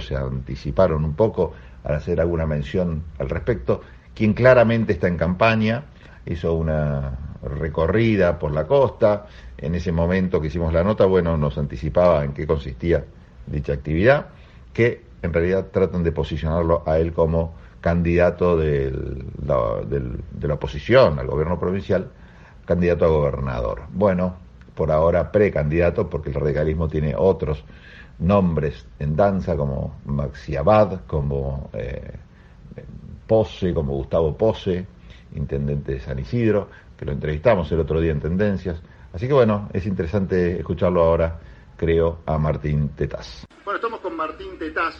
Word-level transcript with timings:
Se 0.00 0.16
anticiparon 0.16 1.04
un 1.04 1.14
poco 1.14 1.52
al 1.84 1.94
hacer 1.96 2.20
alguna 2.20 2.46
mención 2.46 3.02
al 3.18 3.28
respecto. 3.28 3.80
Quien 4.14 4.34
claramente 4.34 4.92
está 4.92 5.08
en 5.08 5.16
campaña 5.16 5.84
hizo 6.26 6.54
una 6.54 7.12
recorrida 7.42 8.38
por 8.38 8.52
la 8.52 8.66
costa. 8.66 9.26
En 9.56 9.74
ese 9.74 9.92
momento 9.92 10.40
que 10.40 10.48
hicimos 10.48 10.72
la 10.72 10.84
nota, 10.84 11.06
bueno, 11.06 11.36
nos 11.36 11.56
anticipaba 11.58 12.24
en 12.24 12.32
qué 12.32 12.46
consistía 12.46 13.04
dicha 13.46 13.72
actividad, 13.72 14.26
que 14.72 15.02
en 15.22 15.32
realidad 15.32 15.68
tratan 15.72 16.02
de 16.04 16.12
posicionarlo 16.12 16.82
a 16.86 16.98
él 16.98 17.12
como 17.12 17.54
candidato 17.80 18.56
de 18.56 18.92
la 19.46 20.54
oposición 20.54 21.18
al 21.18 21.26
gobierno 21.26 21.58
provincial, 21.58 22.10
candidato 22.66 23.04
a 23.04 23.08
gobernador. 23.08 23.82
Bueno, 23.92 24.36
por 24.74 24.92
ahora 24.92 25.32
precandidato, 25.32 26.08
porque 26.10 26.28
el 26.28 26.34
radicalismo 26.36 26.88
tiene 26.88 27.14
otros 27.16 27.64
nombres 28.20 28.86
en 28.98 29.16
danza, 29.16 29.56
como 29.56 30.00
Maxi 30.06 30.56
Abad, 30.56 31.06
como 31.06 31.70
eh, 31.72 32.18
Pose, 33.26 33.72
como 33.74 33.94
Gustavo 33.94 34.36
Pose, 34.36 34.86
intendente 35.34 35.92
de 35.92 36.00
San 36.00 36.18
Isidro, 36.18 36.68
que 36.96 37.04
lo 37.04 37.12
entrevistamos 37.12 37.70
el 37.72 37.80
otro 37.80 38.00
día 38.00 38.12
en 38.12 38.20
Tendencias. 38.20 38.82
Así 39.12 39.26
que 39.26 39.34
bueno, 39.34 39.68
es 39.72 39.86
interesante 39.86 40.58
escucharlo 40.58 41.02
ahora, 41.02 41.38
creo, 41.76 42.20
a 42.26 42.38
Martín 42.38 42.90
Tetaz. 42.90 43.46
Bueno, 43.64 43.76
estamos 43.76 44.00
con 44.00 44.16
Martín 44.16 44.58
Tetaz. 44.58 44.96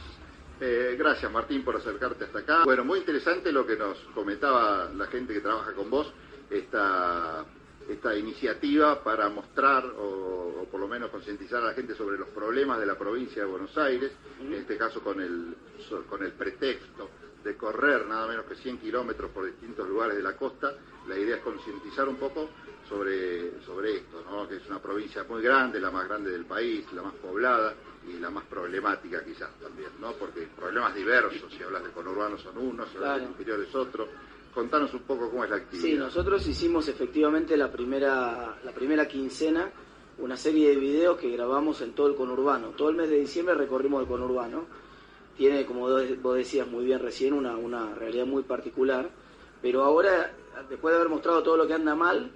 Eh, 0.60 0.96
gracias 0.98 1.30
Martín 1.30 1.64
por 1.64 1.76
acercarte 1.76 2.24
hasta 2.24 2.40
acá. 2.40 2.64
Bueno, 2.64 2.84
muy 2.84 2.98
interesante 2.98 3.52
lo 3.52 3.64
que 3.66 3.76
nos 3.76 3.96
comentaba 4.14 4.88
la 4.94 5.06
gente 5.06 5.32
que 5.32 5.40
trabaja 5.40 5.72
con 5.72 5.88
vos, 5.88 6.12
esta, 6.50 7.44
esta 7.88 8.14
iniciativa 8.14 9.02
para 9.02 9.28
mostrar 9.30 9.84
o, 9.86 10.66
por 10.70 10.80
lo 10.80 10.88
menos 10.88 11.10
concientizar 11.10 11.62
a 11.62 11.68
la 11.68 11.74
gente 11.74 11.94
sobre 11.94 12.18
los 12.18 12.28
problemas 12.28 12.78
de 12.78 12.86
la 12.86 12.98
provincia 12.98 13.42
de 13.42 13.48
Buenos 13.48 13.76
Aires, 13.78 14.12
en 14.40 14.52
este 14.52 14.76
caso 14.76 15.00
con 15.00 15.20
el, 15.20 15.54
con 16.08 16.22
el 16.22 16.32
pretexto 16.32 17.08
de 17.42 17.56
correr 17.56 18.06
nada 18.06 18.26
menos 18.26 18.44
que 18.46 18.56
100 18.56 18.78
kilómetros 18.78 19.30
por 19.30 19.46
distintos 19.46 19.88
lugares 19.88 20.16
de 20.16 20.22
la 20.22 20.36
costa. 20.36 20.74
La 21.08 21.16
idea 21.16 21.36
es 21.36 21.42
concientizar 21.42 22.08
un 22.08 22.16
poco 22.16 22.50
sobre, 22.88 23.60
sobre 23.64 23.96
esto, 23.96 24.22
¿no? 24.28 24.46
que 24.48 24.56
es 24.56 24.66
una 24.66 24.80
provincia 24.80 25.24
muy 25.24 25.42
grande, 25.42 25.80
la 25.80 25.90
más 25.90 26.06
grande 26.06 26.30
del 26.30 26.44
país, 26.44 26.84
la 26.92 27.02
más 27.02 27.14
poblada 27.14 27.74
y 28.06 28.18
la 28.18 28.30
más 28.30 28.44
problemática 28.44 29.24
quizás 29.24 29.50
también, 29.60 29.90
¿no? 30.00 30.12
porque 30.12 30.48
problemas 30.56 30.94
diversos, 30.94 31.52
si 31.52 31.62
hablas 31.62 31.84
de 31.84 31.90
conurbano 31.90 32.38
son 32.38 32.58
unos, 32.58 32.88
si 32.90 32.96
hablas 32.96 33.20
de 33.20 33.26
interior 33.26 33.60
es 33.60 33.74
otro. 33.74 34.08
Contanos 34.58 34.92
un 34.92 35.02
poco 35.02 35.30
cómo 35.30 35.44
es 35.44 35.50
la 35.50 35.56
actividad. 35.58 35.84
Sí, 35.84 35.94
nosotros 35.94 36.44
hicimos 36.48 36.88
efectivamente 36.88 37.56
la 37.56 37.70
primera, 37.70 38.58
la 38.64 38.72
primera 38.72 39.06
quincena 39.06 39.70
una 40.18 40.36
serie 40.36 40.70
de 40.70 40.74
videos 40.74 41.16
que 41.16 41.30
grabamos 41.30 41.80
en 41.80 41.92
todo 41.92 42.08
el 42.08 42.16
conurbano. 42.16 42.70
Todo 42.70 42.88
el 42.88 42.96
mes 42.96 43.08
de 43.08 43.20
diciembre 43.20 43.54
recorrimos 43.54 44.02
el 44.02 44.08
conurbano 44.08 44.64
tiene, 45.36 45.64
como 45.64 45.88
vos 46.22 46.34
decías 46.34 46.66
muy 46.66 46.84
bien 46.84 46.98
recién, 46.98 47.34
una, 47.34 47.56
una 47.56 47.94
realidad 47.94 48.26
muy 48.26 48.42
particular, 48.42 49.08
pero 49.62 49.84
ahora, 49.84 50.32
después 50.68 50.90
de 50.90 50.96
haber 50.96 51.08
mostrado 51.08 51.40
todo 51.44 51.56
lo 51.56 51.68
que 51.68 51.74
anda 51.74 51.94
mal, 51.94 52.28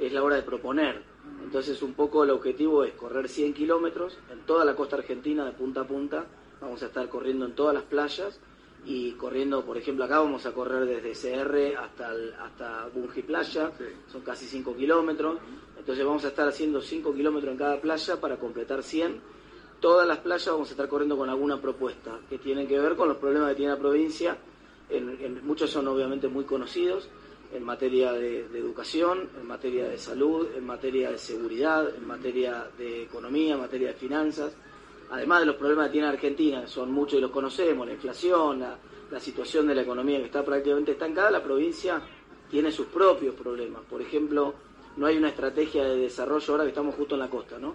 es 0.00 0.12
la 0.12 0.24
hora 0.24 0.34
de 0.34 0.42
proponer. 0.42 1.00
Entonces, 1.44 1.80
un 1.80 1.94
poco 1.94 2.24
el 2.24 2.30
objetivo 2.30 2.82
es 2.82 2.94
correr 2.94 3.28
100 3.28 3.54
kilómetros 3.54 4.18
en 4.32 4.40
toda 4.40 4.64
la 4.64 4.74
costa 4.74 4.96
argentina, 4.96 5.44
de 5.44 5.52
punta 5.52 5.82
a 5.82 5.86
punta. 5.86 6.26
Vamos 6.60 6.82
a 6.82 6.86
estar 6.86 7.08
corriendo 7.08 7.46
en 7.46 7.54
todas 7.54 7.72
las 7.72 7.84
playas 7.84 8.40
y 8.88 9.12
corriendo, 9.12 9.64
por 9.64 9.76
ejemplo, 9.76 10.04
acá 10.04 10.18
vamos 10.18 10.44
a 10.46 10.52
correr 10.52 10.86
desde 10.86 11.12
CR 11.12 11.76
hasta, 11.76 12.10
hasta 12.40 12.88
Bungi 12.88 13.22
Playa, 13.22 13.70
son 14.10 14.22
casi 14.22 14.46
5 14.46 14.74
kilómetros. 14.74 15.38
Entonces, 15.78 16.04
vamos 16.04 16.24
a 16.24 16.28
estar 16.28 16.48
haciendo 16.48 16.80
5 16.80 17.14
kilómetros 17.14 17.52
en 17.52 17.58
cada 17.58 17.80
playa 17.80 18.20
para 18.20 18.36
completar 18.36 18.82
100 18.82 19.38
todas 19.80 20.06
las 20.06 20.18
playas 20.18 20.46
vamos 20.48 20.68
a 20.68 20.72
estar 20.72 20.88
corriendo 20.88 21.16
con 21.16 21.28
alguna 21.28 21.60
propuesta 21.60 22.18
que 22.28 22.38
tienen 22.38 22.66
que 22.66 22.78
ver 22.78 22.96
con 22.96 23.08
los 23.08 23.16
problemas 23.18 23.50
que 23.50 23.56
tiene 23.56 23.72
la 23.72 23.78
provincia. 23.78 24.36
En, 24.88 25.44
muchos 25.46 25.70
son 25.70 25.86
obviamente 25.88 26.28
muy 26.28 26.44
conocidos 26.44 27.08
en 27.52 27.62
materia 27.62 28.12
de, 28.12 28.40
educación, 28.54 29.28
en 29.40 29.46
materia 29.46 29.88
de 29.88 29.98
salud, 29.98 30.48
en 30.56 30.66
materia 30.66 31.10
de 31.10 31.18
seguridad, 31.18 31.94
en 31.94 32.06
materia 32.06 32.68
de 32.76 33.04
economía, 33.04 33.54
en 33.54 33.60
materia 33.60 33.88
de 33.88 33.94
finanzas. 33.94 34.52
Además 35.10 35.40
de 35.40 35.46
los 35.46 35.56
problemas 35.56 35.86
que 35.86 35.92
tiene 35.92 36.06
Argentina, 36.08 36.66
son 36.66 36.92
muchos 36.92 37.18
y 37.18 37.22
los 37.22 37.30
conocemos, 37.30 37.86
la 37.86 37.94
inflación, 37.94 38.60
la, 38.60 39.20
situación 39.20 39.66
de 39.66 39.74
la 39.74 39.82
economía 39.82 40.18
que 40.18 40.26
está 40.26 40.44
prácticamente 40.44 40.92
estancada, 40.92 41.30
la 41.30 41.42
provincia 41.42 42.02
tiene 42.50 42.70
sus 42.70 42.86
propios 42.88 43.34
problemas. 43.34 43.82
Por 43.88 44.02
ejemplo, 44.02 44.52
no 44.96 45.06
hay 45.06 45.16
una 45.16 45.28
estrategia 45.28 45.84
de 45.84 45.96
desarrollo 45.96 46.52
ahora 46.52 46.64
que 46.64 46.70
estamos 46.70 46.94
justo 46.94 47.14
en 47.14 47.20
la 47.20 47.30
costa, 47.30 47.58
¿no? 47.58 47.74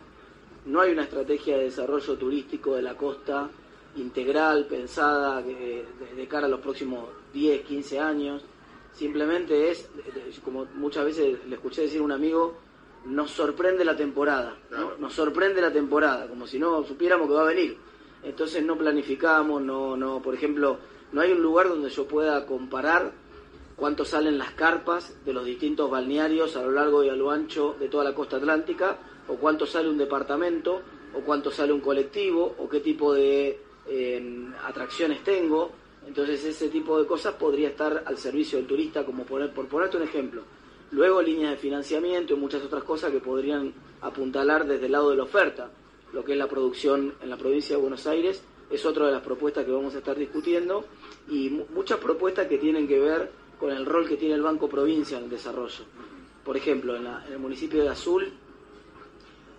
No 0.66 0.81
hay 0.81 0.91
una 0.91 1.03
estrategia 1.03 1.57
de 1.57 1.66
desarrollo 1.66 2.16
turístico 2.17 2.75
de 2.75 2.83
la 2.83 2.95
costa 2.95 3.50
integral, 3.95 4.65
pensada 4.65 5.41
de, 5.41 5.85
cara 6.29 6.45
a 6.45 6.50
los 6.50 6.59
próximos 6.59 7.09
10, 7.33 7.63
15 7.63 8.00
años. 8.00 8.44
Simplemente 8.94 9.71
es, 9.71 9.89
como 10.44 10.65
muchas 10.75 11.05
veces 11.05 11.39
le 11.47 11.55
escuché 11.55 11.81
decir 11.81 12.00
a 12.00 12.03
un 12.03 12.11
amigo, 12.11 12.55
nos 13.05 13.31
sorprende 13.31 13.83
la 13.83 13.95
temporada, 13.95 14.57
nos 14.99 15.13
sorprende 15.13 15.61
la 15.61 15.71
temporada, 15.71 16.27
como 16.27 16.47
si 16.47 16.59
no 16.59 16.83
supiéramos 16.83 17.27
que 17.27 17.33
va 17.33 17.41
a 17.41 17.45
venir. 17.45 17.77
Entonces 18.23 18.63
no 18.63 18.77
planificamos, 18.77 19.61
no, 19.61 19.97
no, 19.97 20.21
por 20.21 20.33
ejemplo, 20.33 20.77
no 21.11 21.21
hay 21.21 21.33
un 21.33 21.41
lugar 21.41 21.67
donde 21.67 21.89
yo 21.89 22.07
pueda 22.07 22.45
comparar 22.45 23.11
cuánto 23.75 24.05
salen 24.05 24.37
las 24.37 24.51
carpas 24.51 25.13
de 25.25 25.33
los 25.33 25.45
distintos 25.45 25.89
balnearios 25.91 26.55
a 26.55 26.61
lo 26.61 26.71
largo 26.71 27.03
y 27.03 27.09
a 27.09 27.15
lo 27.15 27.31
ancho 27.31 27.75
de 27.79 27.89
toda 27.89 28.03
la 28.03 28.15
costa 28.15 28.37
atlántica 28.37 28.97
o 29.27 29.35
cuánto 29.35 29.65
sale 29.65 29.89
un 29.89 29.97
departamento, 29.97 30.81
o 31.13 31.21
cuánto 31.21 31.51
sale 31.51 31.71
un 31.71 31.79
colectivo, 31.79 32.55
o 32.57 32.67
qué 32.67 32.79
tipo 32.79 33.13
de 33.13 33.59
em, 33.87 34.53
atracciones 34.65 35.23
tengo. 35.23 35.71
Entonces 36.07 36.43
ese 36.43 36.69
tipo 36.69 36.99
de 36.99 37.07
cosas 37.07 37.35
podría 37.35 37.69
estar 37.69 38.03
al 38.05 38.17
servicio 38.17 38.57
del 38.57 38.67
turista, 38.67 39.05
como 39.05 39.23
poner, 39.23 39.53
por 39.53 39.67
ponerte 39.67 39.97
un 39.97 40.03
ejemplo. 40.03 40.41
Luego 40.93 41.21
líneas 41.21 41.51
de 41.51 41.57
financiamiento 41.57 42.33
y 42.33 42.37
muchas 42.37 42.63
otras 42.63 42.83
cosas 42.83 43.11
que 43.11 43.19
podrían 43.19 43.73
apuntalar 44.01 44.67
desde 44.67 44.85
el 44.85 44.91
lado 44.91 45.09
de 45.09 45.17
la 45.17 45.23
oferta. 45.23 45.71
Lo 46.13 46.23
que 46.23 46.33
es 46.33 46.37
la 46.37 46.47
producción 46.47 47.15
en 47.21 47.29
la 47.29 47.37
provincia 47.37 47.75
de 47.75 47.81
Buenos 47.81 48.05
Aires 48.05 48.43
es 48.69 48.85
otra 48.85 49.07
de 49.07 49.11
las 49.11 49.23
propuestas 49.23 49.65
que 49.65 49.71
vamos 49.71 49.95
a 49.95 49.97
estar 49.97 50.15
discutiendo 50.15 50.85
y 51.27 51.49
muchas 51.49 51.97
propuestas 51.97 52.47
que 52.47 52.59
tienen 52.59 52.87
que 52.87 52.99
ver 52.99 53.31
con 53.59 53.71
el 53.71 53.85
rol 53.85 54.07
que 54.07 54.17
tiene 54.17 54.35
el 54.35 54.43
Banco 54.43 54.69
Provincia 54.69 55.17
en 55.17 55.23
el 55.25 55.29
desarrollo. 55.31 55.83
Por 56.45 56.57
ejemplo, 56.57 56.95
en, 56.95 57.07
en 57.07 57.33
el 57.33 57.39
municipio 57.39 57.81
de 57.81 57.89
Azul 57.89 58.31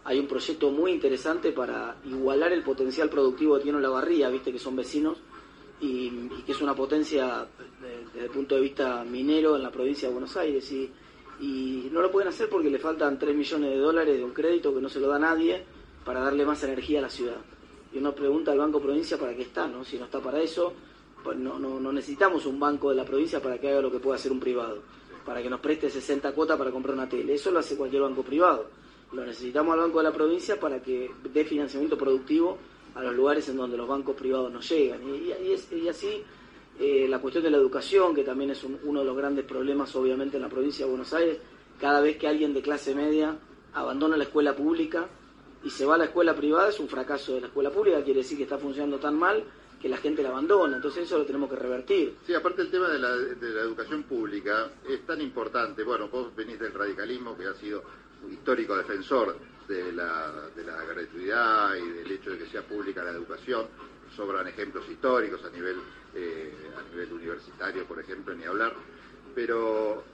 hay 0.05 0.21
un 0.21 0.28
proyecto 0.28 0.71
muy 0.71 0.93
interesante 0.93 1.50
para 1.50 1.97
igualar 2.05 2.53
el 2.53 2.62
potencial 2.62 3.11
productivo 3.11 3.56
que 3.56 3.62
tiene 3.62 3.81
la 3.81 3.89
barría, 3.89 4.28
viste 4.28 4.53
que 4.53 4.59
son 4.61 4.77
vecinos, 4.77 5.19
y, 5.81 6.28
que 6.47 6.53
es 6.53 6.61
una 6.61 6.75
potencia 6.75 7.47
desde 8.12 8.27
el 8.27 8.31
punto 8.31 8.55
de 8.55 8.61
vista 8.61 9.05
minero 9.05 9.56
en 9.56 9.62
la 9.62 9.71
provincia 9.71 10.09
de 10.09 10.15
Buenos 10.15 10.37
Aires. 10.37 10.71
Y, 10.73 10.91
y 11.41 11.89
no 11.93 12.00
lo 12.00 12.11
pueden 12.11 12.28
hacer 12.28 12.49
porque 12.49 12.71
le 12.71 12.78
faltan 12.78 13.19
3 13.19 13.34
millones 13.34 13.71
de 13.71 13.78
dólares 13.78 14.17
de 14.17 14.25
un 14.25 14.33
crédito 14.33 14.75
que 14.75 14.81
no 14.81 14.89
se 14.89 15.00
lo 15.00 15.09
da 15.09 15.19
nadie 15.19 15.65
para 16.05 16.21
darle 16.21 16.45
más 16.45 16.62
energía 16.62 17.00
a 17.00 17.03
la 17.03 17.11
ciudad. 17.11 17.37
Y 17.93 17.99
uno 17.99 18.15
pregunta 18.15 18.53
al 18.53 18.59
Banco 18.59 18.81
Provincia 18.81 19.19
para 19.19 19.34
qué 19.34 19.43
está, 19.43 19.67
¿no? 19.67 19.84
Si 19.84 19.99
no 19.99 20.05
está 20.05 20.21
para 20.21 20.41
eso, 20.41 20.73
pues 21.23 21.37
no, 21.39 21.59
no, 21.59 21.81
no 21.81 21.93
necesitamos 21.93 22.47
un 22.47 22.59
banco 22.59 22.91
de 22.91 22.97
la 22.97 23.05
provincia 23.05 23.41
para 23.41 23.59
que 23.59 23.71
haga 23.71 23.81
lo 23.81 23.91
que 23.91 23.99
pueda 23.99 24.17
hacer 24.17 24.33
un 24.33 24.41
privado, 24.41 24.83
para 25.25 25.43
que 25.43 25.49
nos 25.49 25.61
preste 25.61 25.89
60 25.89 26.33
cuotas 26.33 26.59
para 26.59 26.71
comprar 26.71 26.94
una 26.94 27.09
tele. 27.09 27.34
Eso 27.34 27.50
lo 27.50 27.61
hace 27.61 27.77
cualquier 27.77 28.03
banco 28.03 28.23
privado 28.23 28.67
lo 29.15 29.25
necesitamos 29.25 29.75
al 29.75 29.81
Banco 29.81 29.99
de 29.99 30.05
la 30.05 30.12
Provincia 30.12 30.59
para 30.59 30.83
que 30.83 31.11
dé 31.33 31.44
financiamiento 31.44 31.97
productivo 31.97 32.59
a 32.94 33.03
los 33.03 33.15
lugares 33.15 33.49
en 33.49 33.56
donde 33.56 33.77
los 33.77 33.89
bancos 33.89 34.17
privados 34.17 34.53
no 34.53 34.61
llegan. 34.61 35.00
Y, 35.05 35.89
así 35.89 36.23
eh, 36.79 37.07
la 37.09 37.21
cuestión 37.21 37.45
de 37.45 37.51
la 37.51 37.57
educación, 37.57 38.15
que 38.15 38.25
también 38.25 38.51
es 38.51 38.65
uno 38.65 39.01
de 39.01 39.07
los 39.07 39.17
grandes 39.17 39.45
problemas 39.45 39.95
obviamente 39.95 40.37
en 40.37 40.43
la 40.43 40.49
provincia 40.49 40.85
de 40.85 40.91
Buenos 40.91 41.12
Aires, 41.12 41.39
cada 41.81 42.01
vez 42.01 42.17
que 42.17 42.27
alguien 42.27 42.55
de 42.55 42.62
clase 42.62 42.95
media 42.95 43.37
abandona 43.75 44.17
la 44.17 44.25
escuela 44.25 44.55
pública 44.55 45.09
y 45.62 45.71
se 45.71 45.87
va 45.87 45.95
a 45.95 45.99
la 45.99 46.05
escuela 46.05 46.35
privada 46.35 46.69
es 46.69 46.79
un 46.79 46.89
fracaso 46.89 47.35
de 47.35 47.43
la 47.43 47.47
escuela 47.49 47.71
pública, 47.71 48.03
quiere 48.03 48.21
decir 48.21 48.37
que 48.37 48.45
está 48.45 48.59
funcionando 48.59 48.99
tan 48.99 49.19
mal 49.19 49.43
que 49.81 49.89
la 49.89 49.99
gente 49.99 50.23
la 50.23 50.31
abandona, 50.31 50.76
entonces 50.76 51.05
eso 51.05 51.19
lo 51.19 51.26
tenemos 51.26 51.50
que 51.50 51.56
revertir. 51.56 52.17
Sí, 52.26 52.35
aparte 52.35 52.62
el 52.62 52.71
tema 52.71 52.88
de 52.88 52.99
la, 52.99 53.15
de 53.17 53.50
la 53.50 53.61
educación 53.61 54.05
pública 54.05 54.71
es 54.88 55.05
tan 55.05 55.21
importante, 55.21 55.82
bueno, 55.82 56.09
vos 56.09 56.35
venís 56.35 56.59
del 56.59 56.73
radicalismo 56.73 57.37
que 57.37 57.47
ha 57.47 57.55
sido 57.55 57.82
histórico 58.31 58.76
defensor 58.76 59.37
de 59.69 59.93
la, 59.93 60.49
de 60.55 60.65
la 60.65 60.85
gratuidad 60.85 61.75
y 61.76 61.88
del 61.99 62.12
hecho 62.12 62.31
de 62.31 62.38
que 62.38 62.47
sea 62.47 62.62
pública 62.62 63.05
la 63.05 63.11
educación. 63.11 63.67
Sobran 64.17 64.47
ejemplos 64.47 64.89
históricos 64.89 65.45
a 65.45 65.51
nivel, 65.51 65.77
eh, 66.15 66.53
a 66.77 66.91
nivel 66.91 67.12
universitario, 67.12 67.85
por 67.85 67.99
ejemplo, 68.01 68.35
ni 68.35 68.45
hablar. 68.45 68.73
Pero 69.35 70.05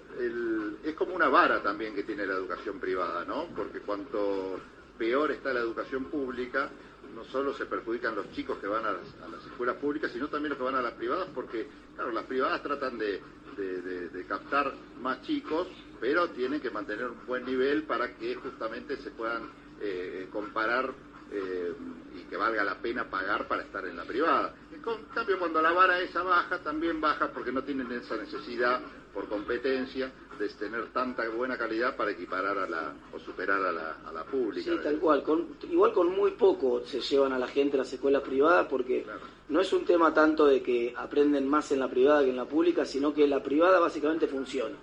es 0.82 0.94
como 0.94 1.14
una 1.14 1.28
vara 1.28 1.62
también 1.62 1.94
que 1.94 2.02
tiene 2.02 2.26
la 2.26 2.34
educación 2.34 2.80
privada, 2.80 3.24
¿no? 3.24 3.48
Porque 3.54 3.80
cuanto 3.80 4.58
peor 4.96 5.30
está 5.30 5.52
la 5.52 5.60
educación 5.60 6.06
pública, 6.06 6.70
no 7.14 7.24
solo 7.24 7.54
se 7.54 7.66
perjudican 7.66 8.14
los 8.14 8.30
chicos 8.32 8.58
que 8.58 8.66
van 8.66 8.84
a 8.86 8.92
las, 8.92 9.46
escuelas 9.46 9.76
públicas, 9.76 10.10
sino 10.12 10.28
también 10.28 10.50
los 10.50 10.58
que 10.58 10.64
van 10.64 10.74
a 10.74 10.82
las 10.82 10.94
privadas, 10.94 11.28
porque, 11.34 11.68
claro, 11.94 12.12
las 12.12 12.24
privadas 12.24 12.62
tratan 12.62 12.98
de, 12.98 13.20
de 13.56 14.24
captar 14.26 14.72
más 15.00 15.20
chicos 15.22 15.68
pero 16.00 16.30
tienen 16.30 16.60
que 16.60 16.70
mantener 16.70 17.06
un 17.06 17.26
buen 17.26 17.44
nivel 17.44 17.84
para 17.84 18.16
que 18.16 18.34
justamente 18.36 18.96
se 18.96 19.10
puedan 19.10 19.42
eh, 19.80 20.28
comparar 20.32 20.92
eh, 21.32 21.72
y 22.16 22.22
que 22.24 22.36
valga 22.36 22.64
la 22.64 22.76
pena 22.76 23.08
pagar 23.08 23.46
para 23.46 23.62
estar 23.62 23.86
en 23.86 23.96
la 23.96 24.04
privada. 24.04 24.54
En 24.72 24.80
cambio, 25.14 25.38
cuando 25.38 25.62
la 25.62 25.72
vara 25.72 26.00
esa 26.00 26.22
baja, 26.22 26.58
también 26.58 27.00
baja 27.00 27.28
porque 27.28 27.52
no 27.52 27.62
tienen 27.62 27.90
esa 27.92 28.16
necesidad 28.16 28.80
por 29.12 29.28
competencia 29.28 30.10
de 30.38 30.48
tener 30.48 30.86
tanta 30.92 31.28
buena 31.28 31.58
calidad 31.58 31.96
para 31.96 32.12
equiparar 32.12 32.56
a 32.56 32.68
la 32.68 32.94
o 33.12 33.18
superar 33.18 33.62
a 33.62 33.72
la, 33.72 33.96
a 34.06 34.12
la 34.12 34.24
pública. 34.24 34.70
Sí, 34.70 34.78
tal 34.82 34.98
cual. 34.98 35.22
Con, 35.22 35.56
igual 35.70 35.92
con 35.92 36.10
muy 36.10 36.30
poco 36.32 36.80
se 36.86 37.00
llevan 37.00 37.32
a 37.32 37.38
la 37.38 37.46
gente 37.46 37.76
a 37.76 37.80
las 37.80 37.92
escuelas 37.92 38.22
privadas 38.22 38.66
porque 38.68 39.04
no 39.50 39.60
es 39.60 39.72
un 39.72 39.84
tema 39.84 40.14
tanto 40.14 40.46
de 40.46 40.62
que 40.62 40.94
aprenden 40.96 41.46
más 41.46 41.70
en 41.72 41.80
la 41.80 41.88
privada 41.88 42.22
que 42.22 42.30
en 42.30 42.36
la 42.36 42.46
pública, 42.46 42.84
sino 42.84 43.12
que 43.12 43.26
la 43.26 43.42
privada 43.42 43.78
básicamente 43.80 44.26
funciona. 44.26 44.76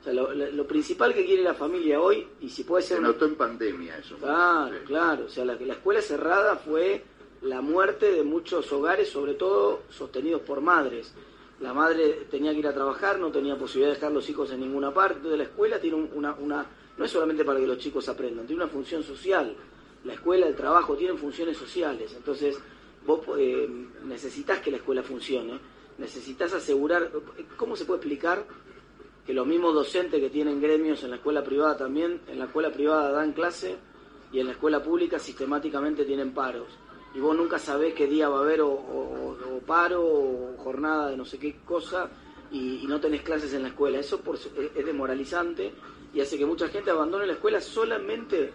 O 0.00 0.02
sea, 0.02 0.14
lo, 0.14 0.66
principal 0.66 1.12
que 1.12 1.26
quiere 1.26 1.42
la 1.42 1.52
familia 1.52 2.00
hoy, 2.00 2.26
y 2.40 2.48
si 2.48 2.64
puede 2.64 2.82
ser... 2.82 2.96
Se 2.96 3.02
notó 3.02 3.26
en 3.26 3.34
pandemia 3.34 3.98
eso. 3.98 4.16
Claro, 4.16 4.76
claro. 4.86 5.24
O 5.26 5.28
sea, 5.28 5.44
la, 5.44 5.54
la 5.56 5.74
escuela 5.74 6.00
cerrada 6.00 6.56
fue 6.56 7.04
la 7.42 7.60
muerte 7.60 8.10
de 8.10 8.22
muchos 8.22 8.72
hogares, 8.72 9.10
sobre 9.10 9.34
todo 9.34 9.82
sostenidos 9.90 10.40
por 10.42 10.62
madres. 10.62 11.12
La 11.60 11.74
madre 11.74 12.26
tenía 12.30 12.52
que 12.52 12.60
ir 12.60 12.66
a 12.66 12.72
trabajar, 12.72 13.18
no 13.18 13.30
tenía 13.30 13.58
posibilidad 13.58 13.90
de 13.90 13.96
dejar 13.96 14.12
los 14.12 14.28
hijos 14.30 14.50
en 14.52 14.60
ninguna 14.60 14.92
parte. 14.92 15.28
de 15.28 15.36
la 15.36 15.44
escuela 15.44 15.78
tiene 15.78 15.96
una, 15.96 16.34
una, 16.34 16.66
no 16.96 17.04
es 17.04 17.10
solamente 17.10 17.44
para 17.44 17.60
que 17.60 17.66
los 17.66 17.78
chicos 17.78 18.08
aprendan, 18.08 18.46
tiene 18.46 18.62
una 18.62 18.72
función 18.72 19.02
social. 19.02 19.54
La 20.04 20.14
escuela, 20.14 20.46
el 20.46 20.56
trabajo, 20.56 20.96
tienen 20.96 21.18
funciones 21.18 21.58
sociales. 21.58 22.14
Entonces, 22.16 22.58
vos 23.06 23.20
eh, 23.38 23.68
necesitas 24.04 24.60
que 24.60 24.70
la 24.70 24.78
escuela 24.78 25.02
funcione, 25.02 25.58
necesitas 25.98 26.54
asegurar, 26.54 27.10
¿cómo 27.58 27.76
se 27.76 27.84
puede 27.84 27.98
explicar 27.98 28.46
que 29.30 29.34
los 29.34 29.46
mismos 29.46 29.72
docentes 29.72 30.20
que 30.20 30.28
tienen 30.28 30.60
gremios 30.60 31.04
en 31.04 31.10
la 31.10 31.16
escuela 31.16 31.44
privada 31.44 31.76
también, 31.76 32.20
en 32.26 32.36
la 32.40 32.46
escuela 32.46 32.72
privada 32.72 33.12
dan 33.12 33.32
clase 33.32 33.76
y 34.32 34.40
en 34.40 34.46
la 34.46 34.54
escuela 34.54 34.82
pública 34.82 35.20
sistemáticamente 35.20 36.04
tienen 36.04 36.34
paros. 36.34 36.66
Y 37.14 37.20
vos 37.20 37.36
nunca 37.36 37.56
sabés 37.60 37.94
qué 37.94 38.08
día 38.08 38.28
va 38.28 38.38
a 38.38 38.40
haber 38.40 38.60
o, 38.60 39.36
paro 39.64 40.02
o 40.02 40.56
jornada 40.58 41.10
de 41.10 41.16
no 41.16 41.24
sé 41.24 41.38
qué 41.38 41.58
cosa 41.64 42.10
y, 42.50 42.84
no 42.88 42.98
tenés 42.98 43.22
clases 43.22 43.54
en 43.54 43.62
la 43.62 43.68
escuela. 43.68 44.00
Eso 44.00 44.20
por, 44.20 44.34
es 44.34 44.84
demoralizante 44.84 45.74
y 46.12 46.20
hace 46.20 46.36
que 46.36 46.44
mucha 46.44 46.66
gente 46.66 46.90
abandone 46.90 47.24
la 47.24 47.34
escuela 47.34 47.60
solamente 47.60 48.52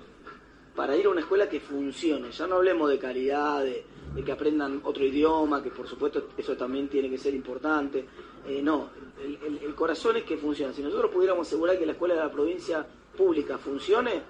para 0.75 0.97
ir 0.97 1.05
a 1.05 1.09
una 1.11 1.21
escuela 1.21 1.47
que 1.47 1.61
funcione. 1.61 2.31
Ya 2.31 2.47
no 2.47 2.55
hablemos 2.55 2.89
de 2.89 2.99
calidad, 2.99 3.63
de, 3.63 3.85
que 4.23 4.31
aprendan 4.31 4.81
otro 4.83 5.03
idioma, 5.03 5.61
que 5.61 5.71
por 5.71 5.87
supuesto 5.87 6.29
eso 6.37 6.55
también 6.55 6.87
tiene 6.87 7.09
que 7.09 7.17
ser 7.17 7.33
importante. 7.33 8.05
Eh, 8.47 8.61
no, 8.61 8.89
el, 9.21 9.75
corazón 9.75 10.17
es 10.17 10.23
que 10.23 10.37
funcione. 10.37 10.73
Si 10.73 10.81
nosotros 10.81 11.11
pudiéramos 11.11 11.47
asegurar 11.47 11.77
que 11.77 11.85
la 11.85 11.93
escuela 11.93 12.15
de 12.15 12.21
la 12.21 12.31
provincia 12.31 12.85
pública 13.17 13.57
funcione, 13.57 14.21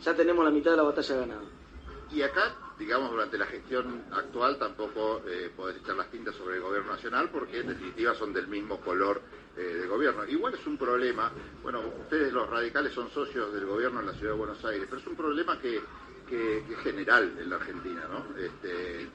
ya 0.00 0.14
tenemos 0.14 0.44
la 0.44 0.50
mitad 0.50 0.70
de 0.70 0.76
la 0.76 0.82
batalla 0.82 1.16
ganada. 1.16 1.42
Y 2.10 2.22
acá, 2.22 2.54
digamos, 2.78 3.10
durante 3.10 3.36
la 3.36 3.46
gestión 3.46 4.04
actual 4.12 4.58
tampoco 4.58 5.22
eh, 5.26 5.50
podés 5.54 5.78
echar 5.78 5.96
las 5.96 6.10
tintas 6.10 6.34
sobre 6.36 6.56
el 6.56 6.62
gobierno 6.62 6.92
nacional 6.92 7.28
porque 7.30 7.60
en 7.60 7.68
definitiva 7.68 8.14
son 8.14 8.32
del 8.32 8.46
mismo 8.46 8.80
color 8.80 9.20
eh, 9.56 9.60
de 9.60 9.86
gobierno. 9.86 10.24
Igual 10.24 10.54
es 10.54 10.66
un 10.66 10.76
problema, 10.76 11.32
bueno, 11.62 11.80
ustedes 12.02 12.32
los 12.32 12.48
radicales 12.48 12.92
son 12.92 13.10
socios 13.10 13.52
del 13.52 13.66
gobierno 13.66 14.00
en 14.00 14.06
la 14.06 14.12
ciudad 14.12 14.32
de 14.32 14.38
Buenos 14.38 14.64
Aires, 14.64 14.86
pero 14.88 15.00
es 15.00 15.06
un 15.06 15.16
problema 15.16 15.58
que, 15.60 15.80
que, 16.34 16.74
es 16.74 16.78
general 16.80 17.36
en 17.40 17.50
la 17.50 17.56
Argentina, 17.56 18.02
¿no? 18.08 18.36
Este, 18.38 19.08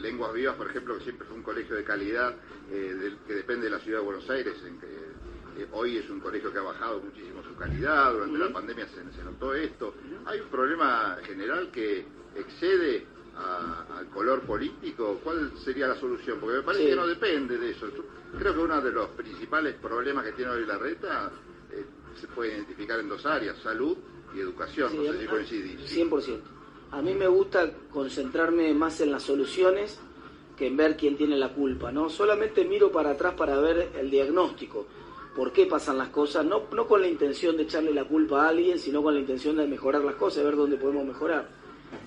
Lenguas 0.00 0.32
Vivas, 0.32 0.56
por 0.56 0.68
ejemplo, 0.68 0.98
que 0.98 1.04
siempre 1.04 1.26
fue 1.26 1.36
un 1.36 1.42
colegio 1.42 1.76
de 1.76 1.84
calidad 1.84 2.34
eh, 2.70 3.16
que 3.26 3.34
depende 3.34 3.64
de 3.64 3.70
la 3.70 3.80
ciudad 3.80 3.98
de 4.00 4.04
Buenos 4.04 4.28
Aires, 4.30 4.54
en 4.66 4.78
que 4.80 4.86
eh, 4.86 5.68
hoy 5.72 5.98
es 5.98 6.10
un 6.10 6.20
colegio 6.20 6.52
que 6.52 6.58
ha 6.58 6.62
bajado 6.62 7.00
muchísimo 7.00 7.42
su 7.42 7.54
calidad, 7.54 8.12
durante 8.12 8.38
la 8.38 8.52
pandemia 8.52 8.86
se, 8.88 9.24
notó 9.24 9.54
esto. 9.54 9.94
Hay 10.26 10.40
un 10.40 10.48
problema 10.48 11.18
general 11.22 11.70
que 11.70 12.04
excede 12.34 13.06
al 13.36 14.06
color 14.10 14.42
político. 14.42 15.20
¿Cuál 15.22 15.52
sería 15.64 15.88
la 15.88 15.96
solución? 15.96 16.38
Porque 16.40 16.58
me 16.58 16.62
parece 16.62 16.86
que 16.86 16.96
no 16.96 17.06
depende 17.06 17.58
de 17.58 17.70
eso. 17.70 17.88
Creo 18.38 18.54
que 18.54 18.60
uno 18.60 18.80
de 18.80 18.92
los 18.92 19.08
principales 19.10 19.74
problemas 19.74 20.24
que 20.24 20.32
tiene 20.32 20.52
hoy 20.52 20.66
la 20.66 20.78
reta 20.78 21.30
eh, 21.70 21.84
se 22.20 22.28
puede 22.28 22.54
identificar 22.54 22.98
en 23.00 23.08
dos 23.08 23.24
áreas, 23.26 23.56
salud 23.58 23.96
y 24.34 24.40
educación. 24.40 24.96
no 24.96 25.12
sé 25.12 25.20
si 25.20 25.26
coincidís. 25.26 25.96
100%. 25.96 26.38
A 26.90 27.02
mí 27.02 27.14
me 27.14 27.26
gusta 27.26 27.70
concentrarme 27.90 28.72
más 28.74 29.00
en 29.00 29.10
las 29.10 29.22
soluciones 29.22 29.98
que 30.56 30.68
en 30.68 30.76
ver 30.76 30.96
quién 30.96 31.16
tiene 31.16 31.36
la 31.36 31.52
culpa, 31.52 31.90
¿no? 31.90 32.08
Solamente 32.08 32.64
miro 32.64 32.92
para 32.92 33.10
atrás 33.10 33.34
para 33.34 33.58
ver 33.58 33.90
el 33.98 34.10
diagnóstico, 34.10 34.86
por 35.34 35.52
qué 35.52 35.66
pasan 35.66 35.98
las 35.98 36.08
cosas, 36.08 36.44
no, 36.44 36.62
no 36.72 36.86
con 36.86 37.00
la 37.00 37.08
intención 37.08 37.56
de 37.56 37.64
echarle 37.64 37.92
la 37.92 38.04
culpa 38.04 38.44
a 38.44 38.48
alguien, 38.50 38.78
sino 38.78 39.02
con 39.02 39.14
la 39.14 39.20
intención 39.20 39.56
de 39.56 39.66
mejorar 39.66 40.04
las 40.04 40.14
cosas, 40.14 40.44
ver 40.44 40.56
dónde 40.56 40.76
podemos 40.76 41.04
mejorar. 41.04 41.48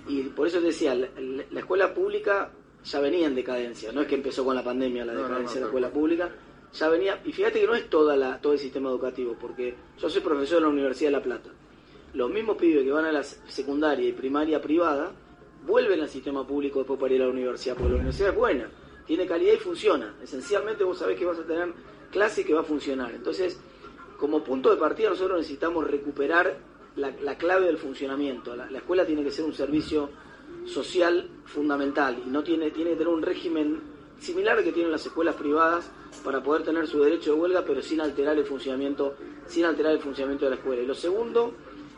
Y 0.07 0.23
por 0.23 0.47
eso 0.47 0.61
decía, 0.61 0.95
la, 0.95 1.59
escuela 1.59 1.93
pública 1.93 2.51
ya 2.83 2.99
venía 3.01 3.27
en 3.27 3.35
decadencia, 3.35 3.91
no 3.91 4.01
es 4.01 4.07
que 4.07 4.15
empezó 4.15 4.45
con 4.45 4.55
la 4.55 4.63
pandemia 4.63 5.03
la 5.03 5.13
decadencia 5.13 5.55
de 5.55 5.61
la 5.61 5.65
escuela 5.67 5.89
pública, 5.89 6.31
ya 6.73 6.89
venía, 6.89 7.21
y 7.25 7.31
fíjate 7.31 7.59
que 7.59 7.67
no 7.67 7.75
es 7.75 7.89
toda 7.89 8.15
la, 8.15 8.39
todo 8.39 8.53
el 8.53 8.59
sistema 8.59 8.89
educativo, 8.89 9.35
porque 9.39 9.75
yo 9.97 10.09
soy 10.09 10.21
profesor 10.21 10.57
de 10.57 10.61
la 10.61 10.69
Universidad 10.69 11.09
de 11.09 11.17
La 11.17 11.23
Plata, 11.23 11.49
los 12.13 12.29
mismos 12.29 12.57
pibes 12.57 12.83
que 12.83 12.91
van 12.91 13.05
a 13.05 13.11
la 13.11 13.23
secundaria 13.23 14.07
y 14.07 14.13
primaria 14.13 14.61
privada 14.61 15.11
vuelven 15.65 15.99
al 16.01 16.09
sistema 16.09 16.45
público 16.47 16.79
después 16.79 16.99
para 16.99 17.13
ir 17.13 17.21
a 17.21 17.25
la 17.25 17.31
universidad, 17.31 17.75
porque 17.75 17.89
la 17.89 17.95
universidad 17.95 18.29
es 18.29 18.35
buena, 18.35 18.69
tiene 19.05 19.25
calidad 19.25 19.53
y 19.53 19.57
funciona. 19.57 20.15
Esencialmente 20.21 20.83
vos 20.83 20.97
sabés 20.97 21.17
que 21.17 21.25
vas 21.25 21.39
a 21.39 21.43
tener 21.43 21.73
clase 22.11 22.45
que 22.45 22.53
va 22.53 22.61
a 22.61 22.63
funcionar. 22.63 23.11
Entonces, 23.13 23.59
como 24.17 24.43
punto 24.43 24.69
de 24.71 24.77
partida 24.77 25.09
nosotros 25.09 25.37
necesitamos 25.37 25.85
recuperar 25.85 26.57
la, 26.95 27.37
clave 27.37 27.67
del 27.67 27.77
funcionamiento. 27.77 28.55
La, 28.55 28.65
escuela 28.77 29.05
tiene 29.05 29.23
que 29.23 29.31
ser 29.31 29.45
un 29.45 29.53
servicio 29.53 30.09
social 30.65 31.29
fundamental 31.45 32.21
y 32.25 32.29
no 32.29 32.43
tiene, 32.43 32.71
tiene 32.71 32.91
que 32.91 32.95
tener 32.97 33.13
un 33.13 33.21
régimen 33.21 33.79
similar 34.19 34.57
al 34.57 34.63
que 34.63 34.71
tienen 34.71 34.91
las 34.91 35.05
escuelas 35.05 35.35
privadas 35.35 35.91
para 36.23 36.41
poder 36.41 36.63
tener 36.63 36.87
su 36.87 37.01
derecho 37.03 37.33
de 37.33 37.39
huelga, 37.39 37.63
pero 37.63 37.81
sin 37.81 38.01
alterar 38.01 38.37
el 38.37 38.45
funcionamiento, 38.45 39.15
sin 39.45 39.65
alterar 39.65 39.93
el 39.93 39.99
funcionamiento 39.99 40.45
de 40.45 40.51
la 40.51 40.57
escuela. 40.57 40.81
Y 40.81 40.85
lo 40.85 40.95
segundo 40.95 41.53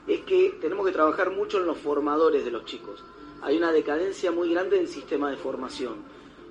es 0.10 0.22
que 0.22 0.58
tenemos 0.60 0.88
que 0.88 0.92
trabajar 0.92 1.30
mucho 1.30 1.60
en 1.60 1.68
los 1.68 1.78
formadores 1.78 2.44
de 2.44 2.50
los 2.50 2.66
chicos. 2.66 3.04
Hay 3.44 3.58
una 3.58 3.72
decadencia 3.72 4.32
muy 4.32 4.52
grande 4.52 4.78
del 4.78 4.88
sistema 4.88 5.30
de 5.30 5.38
formación. 5.38 5.98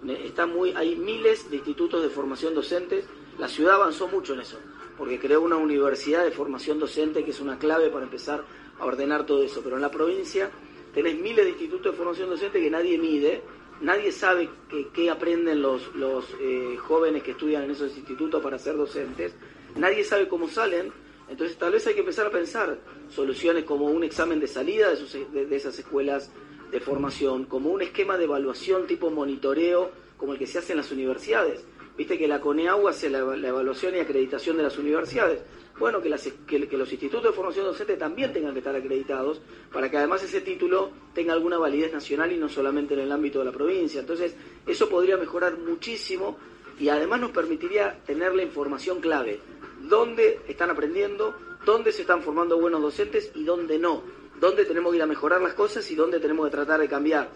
Está 0.07 0.47
muy, 0.47 0.71
hay 0.73 0.95
miles 0.95 1.51
de 1.51 1.57
institutos 1.57 2.01
de 2.03 2.09
formación 2.09 2.55
docentes. 2.55 3.05
La 3.37 3.49
ciudad 3.49 3.75
avanzó 3.75 4.07
mucho 4.07 4.35
en 4.35 4.41
eso, 4.41 4.59
porque 4.97 5.19
creó 5.19 5.41
una 5.41 5.57
universidad 5.57 6.25
de 6.25 6.31
formación 6.31 6.79
docente 6.79 7.25
que 7.25 7.33
es 7.33 7.41
una 7.41 7.59
clave 7.59 7.91
para 7.91 8.05
empezar 8.05 8.45
a 8.79 8.85
ordenar 8.85 9.27
todo 9.27 9.43
eso. 9.43 9.61
Pero 9.63 9.75
en 9.75 9.83
la 9.83 9.91
provincia 9.91 10.51
tenés 10.95 11.19
miles 11.19 11.45
de 11.45 11.51
institutos 11.51 11.93
de 11.93 11.99
formación 11.99 12.31
docente 12.31 12.61
que 12.61 12.71
nadie 12.71 12.97
mide, 12.97 13.43
nadie 13.81 14.13
sabe 14.13 14.49
qué 14.95 15.11
aprenden 15.11 15.61
los, 15.61 15.93
los 15.97 16.25
eh, 16.41 16.77
jóvenes 16.79 17.25
que 17.25 17.33
estudian 17.33 17.65
en 17.65 17.73
esos 17.73 17.97
institutos 17.97 18.41
para 18.41 18.57
ser 18.57 18.77
docentes, 18.77 19.35
nadie 19.75 20.05
sabe 20.05 20.29
cómo 20.29 20.49
salen 20.49 20.93
entonces 21.29 21.57
tal 21.59 21.73
vez 21.73 21.87
hay 21.87 21.95
que 21.95 22.01
empezar 22.01 22.27
a 22.27 22.31
pensar 22.31 22.79
soluciones 23.11 23.65
como 23.65 23.87
un 23.87 24.03
examen 24.03 24.41
de 24.41 24.47
salida 24.47 24.89
de, 24.91 25.57
esas 25.57 25.79
escuelas 25.79 26.31
de 26.71 26.81
formación, 26.81 27.45
como 27.45 27.71
un 27.71 27.83
esquema 27.83 28.17
de 28.17 28.25
evaluación 28.25 28.87
tipo 28.87 29.11
monitoreo, 29.11 29.91
como 30.17 30.33
el 30.33 30.39
que 30.39 30.47
se 30.47 30.59
hace 30.59 30.73
en 30.73 30.79
las 30.79 30.91
universidades. 30.91 31.65
Viste 31.97 32.17
que 32.17 32.29
la 32.29 32.41
CONEAU 32.41 32.89
hace 32.89 33.11
la, 33.11 33.19
evaluación 33.19 33.97
y 33.97 33.99
acreditación 33.99 34.57
de 34.57 34.63
las 34.63 34.79
universidades. 34.79 35.41
Bueno, 35.79 36.01
que, 36.01 36.11
que, 36.47 36.77
los 36.77 36.91
institutos 36.91 37.25
de 37.25 37.33
formación 37.33 37.65
docente 37.65 37.97
también 37.97 38.33
tengan 38.33 38.53
que 38.53 38.59
estar 38.59 38.75
acreditados 38.75 39.41
para 39.73 39.91
que 39.91 39.97
además 39.97 40.23
ese 40.23 40.41
título 40.41 40.91
tenga 41.15 41.33
alguna 41.33 41.57
validez 41.59 41.93
nacional 41.93 42.33
y 42.33 42.37
no 42.37 42.49
solamente 42.49 42.95
en 42.95 43.01
el 43.01 43.13
ámbito 43.13 43.41
de 43.41 43.45
la 43.45 43.53
provincia. 43.53 44.01
Entonces, 44.01 44.35
eso 44.67 44.89
podría 44.89 45.17
mejorar 45.17 45.57
muchísimo 45.59 46.37
y 46.81 46.89
además 46.89 47.21
nos 47.21 47.31
permitiría 47.31 47.99
tener 48.05 48.35
la 48.35 48.43
información 48.43 49.01
clave 49.01 49.41
dónde 49.81 50.41
están 50.49 50.71
aprendiendo, 50.71 51.37
dónde 51.65 51.93
se 51.93 52.03
están 52.03 52.23
formando 52.23 52.59
buenos 52.59 52.83
docentes 52.83 53.31
y 53.35 53.45
dónde 53.45 53.79
no, 53.79 54.03
dónde 54.41 54.65
tenemos 54.65 54.93
que 54.93 54.97
ir 54.97 55.03
a 55.03 55.07
mejorar 55.07 55.41
las 55.41 55.55
cosas 55.55 55.91
y 55.91 55.95
dónde 55.95 56.21
tenemos 56.21 56.47
que 56.47 56.53
tratar 56.53 56.81
de 56.81 56.89
cambiar. 56.89 57.31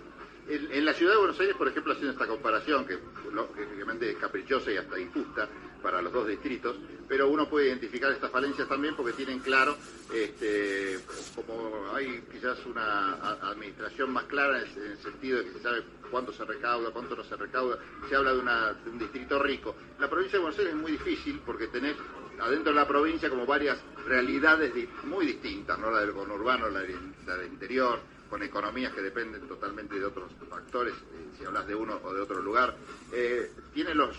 En, 0.49 0.85
la 0.85 0.93
ciudad 0.93 1.13
de 1.13 1.19
Buenos 1.19 1.39
Aires, 1.39 1.55
por 1.57 1.69
ejemplo, 1.69 1.93
haciendo 1.93 2.13
esta 2.13 2.27
comparación, 2.27 2.85
que 2.85 2.99
lógicamente 3.33 4.11
es 4.11 4.17
caprichosa 4.17 4.73
y 4.73 4.77
hasta 4.77 4.99
injusta 4.99 5.49
para 5.83 6.01
los 6.01 6.13
dos 6.13 6.29
distritos, 6.29 6.77
pero 7.09 7.29
uno 7.29 7.49
puede 7.49 7.69
identificar 7.69 8.13
estas 8.13 8.31
falencias 8.31 8.69
también 8.69 8.95
porque 8.97 9.13
tienen 9.13 9.41
claro, 9.41 9.77
este, 10.13 11.01
como 11.35 11.93
hay 11.95 12.23
quizás 12.33 12.65
una 12.67 13.15
administración 13.51 14.13
más 14.13 14.25
clara 14.25 14.63
en 14.63 14.83
el, 14.93 14.99
sentido 14.99 15.39
de 15.39 15.45
que 15.45 15.53
se 15.53 15.63
sabe 15.63 15.83
cuánto 16.11 16.33
se 16.33 16.45
recauda, 16.45 16.91
cuánto 16.91 17.17
no 17.17 17.25
se 17.25 17.37
recauda, 17.37 17.79
se 18.09 18.15
habla 18.15 18.33
de, 18.33 18.85
de 18.85 18.91
un 18.91 18.99
distrito 18.99 19.39
rico. 19.43 19.75
La 19.99 20.09
provincia 20.09 20.39
de 20.39 20.43
Buenos 20.43 20.59
Aires 20.59 20.75
es 20.75 20.81
muy 20.81 20.93
difícil 20.93 21.41
porque 21.45 21.67
tenés 21.67 21.97
adentro 22.41 22.73
de 22.73 22.79
la 22.79 22.87
provincia 22.87 23.31
como 23.31 23.47
varias 23.47 23.79
realidades 24.07 24.73
muy 25.05 25.27
distintas, 25.27 25.79
¿no? 25.79 25.91
La 25.91 26.01
del 26.01 26.13
conurbano, 26.13 26.69
la, 26.69 26.81
del 26.81 27.47
interior, 27.47 28.01
con 28.29 28.43
economías 28.43 28.93
que 28.93 29.03
dependen 29.03 29.47
totalmente 29.47 29.99
de 29.99 30.05
otros 30.05 30.33
factores, 30.49 30.95
eh, 30.95 31.29
si 31.39 31.45
hablas 31.45 31.67
de 31.67 31.75
uno 31.75 32.01
o 32.03 32.15
de 32.15 32.21
otro 32.21 32.41
lugar. 32.41 32.75
Eh, 33.13 33.53
tiene 33.75 33.95
los 33.95 34.17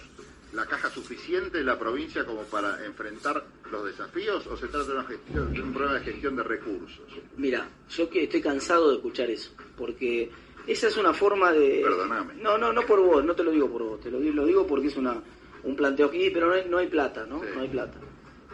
la 0.53 0.65
caja 0.65 0.89
suficiente 0.89 1.60
en 1.60 1.65
la 1.65 1.77
provincia 1.79 2.25
como 2.25 2.43
para 2.43 2.86
enfrentar 2.86 3.43
los 3.72 3.86
desafíos 3.86 4.45
o 4.48 4.55
se 4.55 4.67
trata 4.67 4.86
de, 4.88 4.93
una 4.93 5.03
gestión, 5.05 5.53
de 5.53 5.62
un 5.62 5.74
problema 5.74 6.00
de 6.00 6.05
gestión 6.05 6.36
de 6.36 6.43
recursos? 6.43 7.01
Mira, 7.38 7.67
yo 7.89 8.10
que 8.10 8.24
estoy 8.24 8.41
cansado 8.41 8.89
de 8.89 8.95
escuchar 8.98 9.29
eso, 9.29 9.51
porque 9.77 10.29
esa 10.67 10.88
es 10.88 10.98
una 10.98 11.13
forma 11.13 11.51
de... 11.51 11.81
Perdóname. 11.83 12.36
No, 12.36 12.57
no, 12.57 12.72
no 12.72 12.81
por 12.83 13.01
vos, 13.01 13.25
no 13.25 13.36
te 13.36 13.43
lo 13.43 13.51
digo 13.51 13.69
por 13.69 13.83
vos, 13.83 14.01
te 14.01 14.12
lo, 14.12 14.19
digo- 14.19 14.36
lo 14.36 14.45
digo 14.45 14.67
porque 14.67 14.88
es 14.88 14.95
una, 14.95 15.15
un 15.63 15.75
planteo 15.75 16.07
aquí, 16.07 16.29
pero 16.29 16.48
no 16.48 16.53
hay, 16.53 16.69
no 16.69 16.77
hay 16.77 16.88
plata, 16.88 17.25
¿no? 17.25 17.39
Sí. 17.41 17.48
No 17.55 17.62
hay 17.62 17.67
plata. 17.69 17.98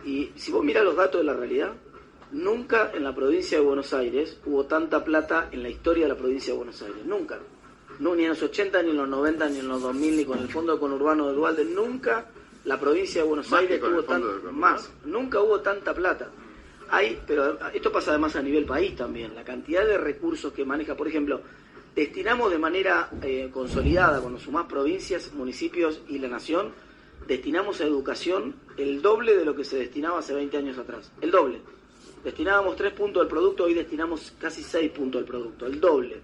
Y 0.05 0.31
si 0.35 0.51
vos 0.51 0.63
mirás 0.63 0.83
los 0.85 0.95
datos 0.95 1.19
de 1.19 1.25
la 1.25 1.33
realidad, 1.33 1.73
nunca 2.31 2.91
en 2.93 3.03
la 3.03 3.13
provincia 3.13 3.57
de 3.59 3.65
Buenos 3.65 3.93
Aires 3.93 4.37
hubo 4.45 4.65
tanta 4.65 5.03
plata 5.03 5.49
en 5.51 5.63
la 5.63 5.69
historia 5.69 6.03
de 6.05 6.09
la 6.13 6.17
provincia 6.17 6.53
de 6.53 6.57
Buenos 6.57 6.81
Aires, 6.81 7.05
nunca. 7.05 7.37
No, 7.99 8.15
ni 8.15 8.23
en 8.23 8.29
los 8.29 8.41
80, 8.41 8.81
ni 8.83 8.91
en 8.91 8.97
los 8.97 9.09
90, 9.09 9.49
ni 9.49 9.59
en 9.59 9.67
los 9.67 9.81
2000, 9.81 10.17
ni 10.17 10.25
con 10.25 10.39
el 10.39 10.47
Fondo 10.47 10.79
Conurbano 10.79 11.27
de 11.27 11.33
Dualde, 11.33 11.65
nunca 11.65 12.25
la 12.65 12.79
provincia 12.79 13.21
de 13.21 13.27
Buenos 13.27 13.49
Más 13.51 13.61
Aires 13.61 13.79
tuvo 13.79 14.03
tan, 14.03 14.23
más, 14.53 14.89
nunca 15.05 15.41
hubo 15.41 15.59
tanta 15.59 15.93
plata. 15.93 16.29
Hay, 16.89 17.19
pero 17.27 17.57
esto 17.73 17.91
pasa 17.91 18.11
además 18.11 18.35
a 18.35 18.41
nivel 18.41 18.65
país 18.65 18.95
también, 18.95 19.35
la 19.35 19.43
cantidad 19.43 19.85
de 19.85 19.97
recursos 19.97 20.53
que 20.53 20.65
maneja, 20.65 20.95
por 20.95 21.07
ejemplo, 21.07 21.41
destinamos 21.95 22.51
de 22.51 22.57
manera 22.57 23.09
eh, 23.21 23.49
consolidada, 23.53 24.21
cuando 24.21 24.39
sumás 24.39 24.65
provincias, 24.65 25.33
municipios 25.33 26.01
y 26.07 26.19
la 26.19 26.29
nación, 26.29 26.71
destinamos 27.27 27.81
a 27.81 27.83
educación 27.83 28.55
el 28.77 29.01
doble 29.01 29.35
de 29.35 29.45
lo 29.45 29.55
que 29.55 29.63
se 29.63 29.77
destinaba 29.77 30.19
hace 30.19 30.33
20 30.33 30.57
años 30.57 30.77
atrás, 30.77 31.11
el 31.21 31.31
doble. 31.31 31.61
Destinábamos 32.23 32.75
3 32.75 32.93
puntos 32.93 33.21
del 33.21 33.29
producto, 33.29 33.65
hoy 33.65 33.73
destinamos 33.73 34.33
casi 34.39 34.63
6 34.63 34.91
puntos 34.91 35.21
del 35.21 35.29
producto, 35.29 35.65
el 35.65 35.79
doble. 35.79 36.21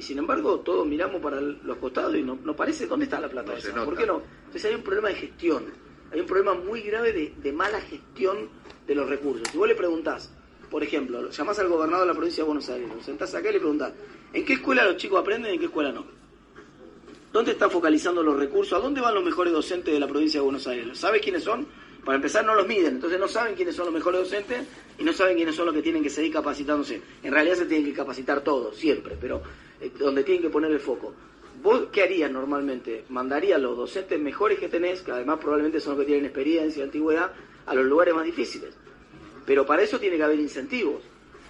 Y 0.00 0.02
sin 0.02 0.16
embargo, 0.16 0.60
todos 0.60 0.86
miramos 0.86 1.20
para 1.20 1.42
los 1.42 1.76
costados 1.76 2.16
y 2.16 2.22
no, 2.22 2.38
no 2.42 2.56
parece 2.56 2.86
dónde 2.86 3.04
está 3.04 3.20
la 3.20 3.28
plata 3.28 3.52
No 3.52 3.58
esa. 3.58 3.84
¿Por 3.84 3.98
qué 3.98 4.06
no? 4.06 4.22
Entonces 4.46 4.64
hay 4.64 4.74
un 4.74 4.82
problema 4.82 5.10
de 5.10 5.16
gestión, 5.16 5.66
hay 6.10 6.20
un 6.20 6.26
problema 6.26 6.54
muy 6.54 6.80
grave 6.80 7.12
de, 7.12 7.34
de 7.36 7.52
mala 7.52 7.78
gestión 7.82 8.48
de 8.86 8.94
los 8.94 9.06
recursos. 9.06 9.46
Si 9.52 9.58
vos 9.58 9.68
le 9.68 9.74
preguntás, 9.74 10.32
por 10.70 10.82
ejemplo, 10.82 11.28
llamás 11.28 11.58
al 11.58 11.68
gobernador 11.68 12.06
de 12.06 12.14
la 12.14 12.16
provincia 12.16 12.42
de 12.42 12.46
Buenos 12.46 12.70
Aires, 12.70 12.88
lo 12.88 13.02
sentás 13.02 13.34
acá 13.34 13.50
y 13.50 13.52
le 13.52 13.58
preguntás, 13.58 13.92
¿en 14.32 14.42
qué 14.46 14.54
escuela 14.54 14.86
los 14.86 14.96
chicos 14.96 15.20
aprenden 15.20 15.50
y 15.50 15.54
en 15.56 15.60
qué 15.60 15.66
escuela 15.66 15.92
no? 15.92 16.06
¿Dónde 17.30 17.52
están 17.52 17.70
focalizando 17.70 18.22
los 18.22 18.38
recursos? 18.38 18.78
¿A 18.78 18.80
dónde 18.80 19.02
van 19.02 19.14
los 19.14 19.22
mejores 19.22 19.52
docentes 19.52 19.92
de 19.92 20.00
la 20.00 20.08
provincia 20.08 20.40
de 20.40 20.44
Buenos 20.44 20.66
Aires? 20.66 20.96
¿Sabes 20.96 21.20
quiénes 21.20 21.44
son? 21.44 21.66
Para 22.04 22.16
empezar, 22.16 22.44
no 22.44 22.54
los 22.54 22.66
miden, 22.66 22.94
entonces 22.94 23.20
no 23.20 23.28
saben 23.28 23.54
quiénes 23.54 23.76
son 23.76 23.86
los 23.86 23.94
mejores 23.94 24.22
docentes 24.22 24.66
y 24.98 25.04
no 25.04 25.12
saben 25.12 25.36
quiénes 25.36 25.54
son 25.54 25.66
los 25.66 25.74
que 25.74 25.82
tienen 25.82 26.02
que 26.02 26.10
seguir 26.10 26.32
capacitándose. 26.32 27.00
En 27.22 27.32
realidad 27.32 27.56
se 27.56 27.66
tienen 27.66 27.86
que 27.86 27.92
capacitar 27.92 28.42
todos, 28.42 28.76
siempre, 28.76 29.16
pero 29.20 29.42
eh, 29.80 29.90
donde 29.98 30.24
tienen 30.24 30.42
que 30.42 30.50
poner 30.50 30.70
el 30.70 30.80
foco. 30.80 31.12
¿Vos 31.62 31.88
qué 31.92 32.02
harías 32.02 32.30
normalmente? 32.30 33.04
¿Mandarías 33.10 33.60
los 33.60 33.76
docentes 33.76 34.18
mejores 34.18 34.58
que 34.58 34.68
tenés, 34.68 35.02
que 35.02 35.12
además 35.12 35.38
probablemente 35.40 35.78
son 35.78 35.92
los 35.92 36.00
que 36.00 36.06
tienen 36.06 36.24
experiencia, 36.24 36.82
antigüedad, 36.82 37.32
a 37.66 37.74
los 37.74 37.84
lugares 37.84 38.14
más 38.14 38.24
difíciles? 38.24 38.74
Pero 39.44 39.66
para 39.66 39.82
eso 39.82 39.98
tiene 39.98 40.16
que 40.16 40.22
haber 40.22 40.40
incentivos. 40.40 41.02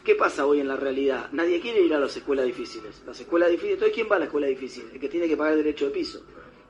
¿Qué 0.03 0.15
pasa 0.15 0.47
hoy 0.47 0.61
en 0.61 0.67
la 0.67 0.77
realidad? 0.77 1.29
Nadie 1.33 1.61
quiere 1.61 1.83
ir 1.83 1.95
a 1.95 2.01
las 2.01 2.17
escuelas 2.17 2.47
difíciles. 2.47 3.03
Las 3.07 3.21
escuelas 3.21 3.51
difíciles, 3.51 3.75
entonces 3.75 3.95
¿quién 3.95 4.09
va 4.11 4.17
a 4.17 4.19
la 4.19 4.25
escuela 4.25 4.47
difícil? 4.47 4.85
El 4.93 4.99
que 4.99 5.09
tiene 5.09 5.29
que 5.29 5.37
pagar 5.37 5.53
el 5.53 5.63
derecho 5.63 5.85
de 5.85 5.91
piso, 5.93 6.23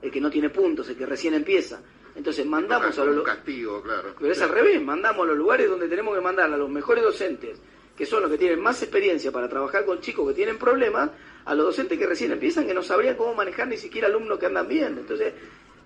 el 0.03 0.11
que 0.11 0.21
no 0.21 0.29
tiene 0.29 0.51
puntos, 0.51 0.89
el 0.89 0.97
que 0.97 1.07
recién 1.07 1.33
empieza. 1.35 1.81
Entonces 2.17 2.45
mandamos 2.47 2.99
a 2.99 3.03
un 3.03 3.17
los... 3.17 3.25
castigo, 3.25 3.83
claro. 3.83 4.15
Pero 4.19 4.33
es 4.33 4.41
al 4.43 4.51
revés, 4.51 4.83
mandamos 4.83 5.25
a 5.25 5.29
los 5.29 5.37
lugares 5.39 5.69
donde 5.69 5.89
tenemos 5.89 6.15
que 6.15 6.21
mandar 6.21 6.53
a 6.53 6.57
los 6.57 6.69
mejores 6.69 7.03
docentes, 7.05 7.61
que 7.97 8.07
son 8.07 8.23
los 8.23 8.31
que 8.31 8.39
tienen 8.39 8.61
más 8.61 8.83
experiencia 8.83 9.31
para 9.33 9.49
trabajar 9.49 9.85
con 9.85 10.01
chicos 10.01 10.29
que 10.29 10.35
tienen 10.35 10.59
problemas, 10.59 11.11
a 11.45 11.55
los 11.55 11.67
docentes 11.67 11.99
que 11.99 12.07
recién 12.07 12.33
empiezan 12.33 12.67
que 12.67 12.75
no 12.75 12.83
sabrían 12.83 13.17
cómo 13.17 13.35
manejar 13.35 13.69
ni 13.69 13.77
siquiera 13.77 14.09
alumnos 14.09 14.39
que 14.39 14.47
andan 14.47 14.69
bien. 14.69 14.99
Entonces, 14.99 15.33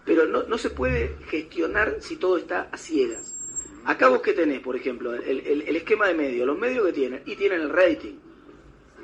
pero 0.05 0.27
no, 0.27 0.43
no 0.45 0.59
se 0.59 0.71
puede 0.71 1.17
gestionar 1.29 1.97
si 2.01 2.17
todo 2.17 2.37
está 2.39 2.69
a 2.73 2.77
ciegas. 2.77 3.35
Acá 3.85 4.09
vos 4.09 4.21
que 4.23 4.33
tenés, 4.33 4.61
por 4.61 4.77
ejemplo, 4.77 5.15
el, 5.15 5.41
el- 5.47 5.63
el 5.63 5.77
esquema 5.77 6.09
de 6.09 6.15
medios, 6.15 6.47
los 6.47 6.59
medios 6.59 6.87
que 6.87 6.93
tienen, 6.93 7.23
y 7.27 7.37
tienen 7.37 7.61
el 7.61 7.71
rating. 7.71 8.15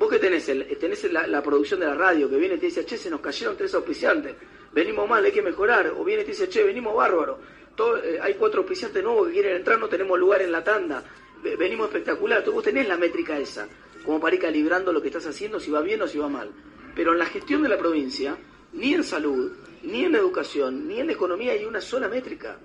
Vos 0.01 0.09
que 0.09 0.17
tenés, 0.17 0.49
el, 0.49 0.65
tenés 0.79 1.03
la, 1.13 1.27
la 1.27 1.43
producción 1.43 1.79
de 1.79 1.85
la 1.85 1.93
radio 1.93 2.27
que 2.27 2.35
viene 2.37 2.55
y 2.55 2.57
te 2.57 2.65
dice, 2.65 2.83
che, 2.87 2.97
se 2.97 3.11
nos 3.11 3.21
cayeron 3.21 3.55
tres 3.55 3.71
auspiciantes, 3.75 4.33
venimos 4.73 5.07
mal, 5.07 5.23
hay 5.23 5.31
que 5.31 5.43
mejorar. 5.43 5.93
O 5.95 6.03
viene 6.03 6.23
y 6.23 6.25
te 6.25 6.31
dice, 6.31 6.49
che, 6.49 6.63
venimos 6.63 6.95
bárbaro, 6.95 7.37
todo, 7.75 7.97
eh, 8.03 8.19
hay 8.19 8.33
cuatro 8.33 8.61
auspiciantes 8.61 9.03
nuevos 9.03 9.27
que 9.27 9.33
quieren 9.33 9.57
entrar, 9.57 9.77
no 9.79 9.87
tenemos 9.87 10.17
lugar 10.17 10.41
en 10.41 10.51
la 10.51 10.63
tanda, 10.63 11.03
ve- 11.43 11.55
venimos 11.55 11.85
espectacular. 11.85 12.39
Entonces 12.39 12.55
vos 12.55 12.63
tenés 12.63 12.87
la 12.87 12.97
métrica 12.97 13.37
esa, 13.37 13.67
como 14.03 14.19
para 14.19 14.35
ir 14.35 14.41
calibrando 14.41 14.91
lo 14.91 15.01
que 15.03 15.09
estás 15.09 15.27
haciendo, 15.27 15.59
si 15.59 15.69
va 15.69 15.81
bien 15.81 16.01
o 16.01 16.07
si 16.07 16.17
va 16.17 16.27
mal. 16.27 16.49
Pero 16.95 17.11
en 17.11 17.19
la 17.19 17.27
gestión 17.27 17.61
de 17.61 17.69
la 17.69 17.77
provincia, 17.77 18.35
ni 18.73 18.95
en 18.95 19.03
salud, 19.03 19.51
ni 19.83 20.03
en 20.05 20.15
educación, 20.15 20.87
ni 20.87 20.99
en 20.99 21.11
economía 21.11 21.51
hay 21.51 21.63
una 21.65 21.79
sola 21.79 22.07
métrica. 22.07 22.57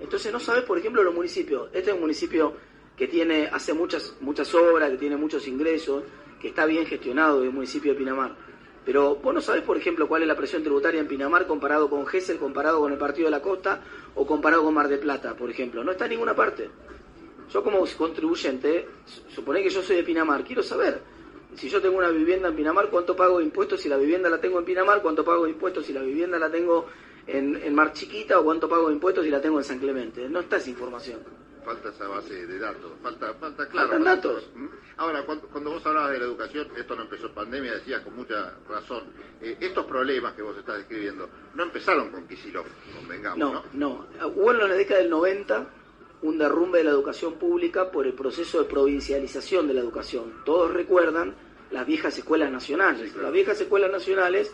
Entonces 0.00 0.30
no 0.30 0.38
sabes, 0.38 0.64
por 0.64 0.76
ejemplo, 0.78 1.02
los 1.02 1.14
municipios. 1.14 1.68
Este 1.72 1.88
es 1.90 1.94
un 1.94 2.00
municipio 2.02 2.52
que 2.94 3.08
tiene 3.08 3.48
hace 3.50 3.72
muchas 3.72 4.16
muchas 4.20 4.54
obras, 4.54 4.90
que 4.90 4.98
tiene 4.98 5.16
muchos 5.16 5.48
ingresos, 5.48 6.04
está 6.48 6.66
bien 6.66 6.86
gestionado, 6.86 7.40
es 7.42 7.48
el 7.48 7.52
municipio 7.54 7.92
de 7.92 7.98
Pinamar. 7.98 8.34
Pero 8.84 9.16
vos 9.16 9.32
no 9.34 9.40
sabés, 9.40 9.62
por 9.62 9.76
ejemplo, 9.78 10.06
cuál 10.06 10.22
es 10.22 10.28
la 10.28 10.36
presión 10.36 10.62
tributaria 10.62 11.00
en 11.00 11.08
Pinamar 11.08 11.46
comparado 11.46 11.88
con 11.88 12.06
Gesell, 12.06 12.38
comparado 12.38 12.80
con 12.80 12.92
el 12.92 12.98
Partido 12.98 13.26
de 13.26 13.30
la 13.30 13.40
Costa 13.40 13.80
o 14.14 14.26
comparado 14.26 14.62
con 14.62 14.74
Mar 14.74 14.88
de 14.88 14.98
Plata, 14.98 15.34
por 15.34 15.48
ejemplo. 15.50 15.82
No 15.82 15.92
está 15.92 16.04
en 16.04 16.10
ninguna 16.12 16.34
parte. 16.36 16.68
Yo 17.50 17.62
como 17.62 17.84
contribuyente, 17.96 18.86
su- 19.06 19.22
suponé 19.30 19.62
que 19.62 19.70
yo 19.70 19.82
soy 19.82 19.96
de 19.96 20.02
Pinamar, 20.02 20.44
quiero 20.44 20.62
saber 20.62 21.00
si 21.54 21.68
yo 21.68 21.80
tengo 21.80 21.96
una 21.96 22.08
vivienda 22.10 22.48
en 22.48 22.56
Pinamar, 22.56 22.88
cuánto 22.90 23.14
pago 23.14 23.38
de 23.38 23.44
impuestos 23.44 23.80
si 23.80 23.88
la 23.88 23.96
vivienda 23.96 24.28
la 24.28 24.40
tengo 24.40 24.58
en 24.58 24.64
Pinamar, 24.64 25.00
cuánto 25.02 25.24
pago 25.24 25.44
de 25.44 25.50
impuestos 25.50 25.86
si 25.86 25.92
la 25.92 26.02
vivienda 26.02 26.38
la 26.38 26.50
tengo 26.50 26.86
en, 27.26 27.56
en 27.62 27.74
Mar 27.74 27.92
Chiquita 27.92 28.38
o 28.40 28.44
cuánto 28.44 28.68
pago 28.68 28.88
de 28.88 28.94
impuestos 28.94 29.24
si 29.24 29.30
la 29.30 29.40
tengo 29.40 29.58
en 29.58 29.64
San 29.64 29.78
Clemente. 29.78 30.28
No 30.28 30.40
está 30.40 30.56
esa 30.56 30.68
información. 30.70 31.20
Falta 31.64 31.88
esa 31.88 32.08
base 32.08 32.46
de 32.46 32.58
datos, 32.58 32.92
falta, 33.02 33.32
falta 33.34 33.66
claro. 33.68 33.88
Faltan 33.88 34.04
datos. 34.04 34.50
Ahora, 34.98 35.22
cuando, 35.24 35.48
cuando 35.48 35.70
vos 35.70 35.86
hablabas 35.86 36.12
de 36.12 36.18
la 36.18 36.24
educación, 36.26 36.68
esto 36.76 36.94
no 36.94 37.02
empezó 37.02 37.26
en 37.26 37.34
pandemia, 37.34 37.72
decías 37.74 38.02
con 38.02 38.16
mucha 38.16 38.52
razón, 38.68 39.04
eh, 39.40 39.56
estos 39.60 39.86
problemas 39.86 40.34
que 40.34 40.42
vos 40.42 40.56
estás 40.58 40.76
describiendo 40.76 41.28
no 41.54 41.62
empezaron 41.62 42.10
con 42.10 42.28
Kicillof, 42.28 42.66
convengamos, 42.94 43.38
¿no? 43.38 43.64
No, 43.72 44.06
no. 44.18 44.28
Hubo 44.28 44.50
en 44.52 44.58
la 44.58 44.74
década 44.74 45.00
del 45.00 45.10
90 45.10 45.66
un 46.22 46.38
derrumbe 46.38 46.78
de 46.78 46.84
la 46.84 46.90
educación 46.90 47.34
pública 47.34 47.90
por 47.90 48.06
el 48.06 48.14
proceso 48.14 48.62
de 48.62 48.68
provincialización 48.68 49.68
de 49.68 49.74
la 49.74 49.80
educación. 49.80 50.42
Todos 50.44 50.72
recuerdan 50.72 51.34
las 51.70 51.86
viejas 51.86 52.16
escuelas 52.16 52.50
nacionales. 52.50 53.08
Sí, 53.08 53.10
claro. 53.10 53.24
Las 53.24 53.32
viejas 53.32 53.60
escuelas 53.60 53.90
nacionales 53.90 54.52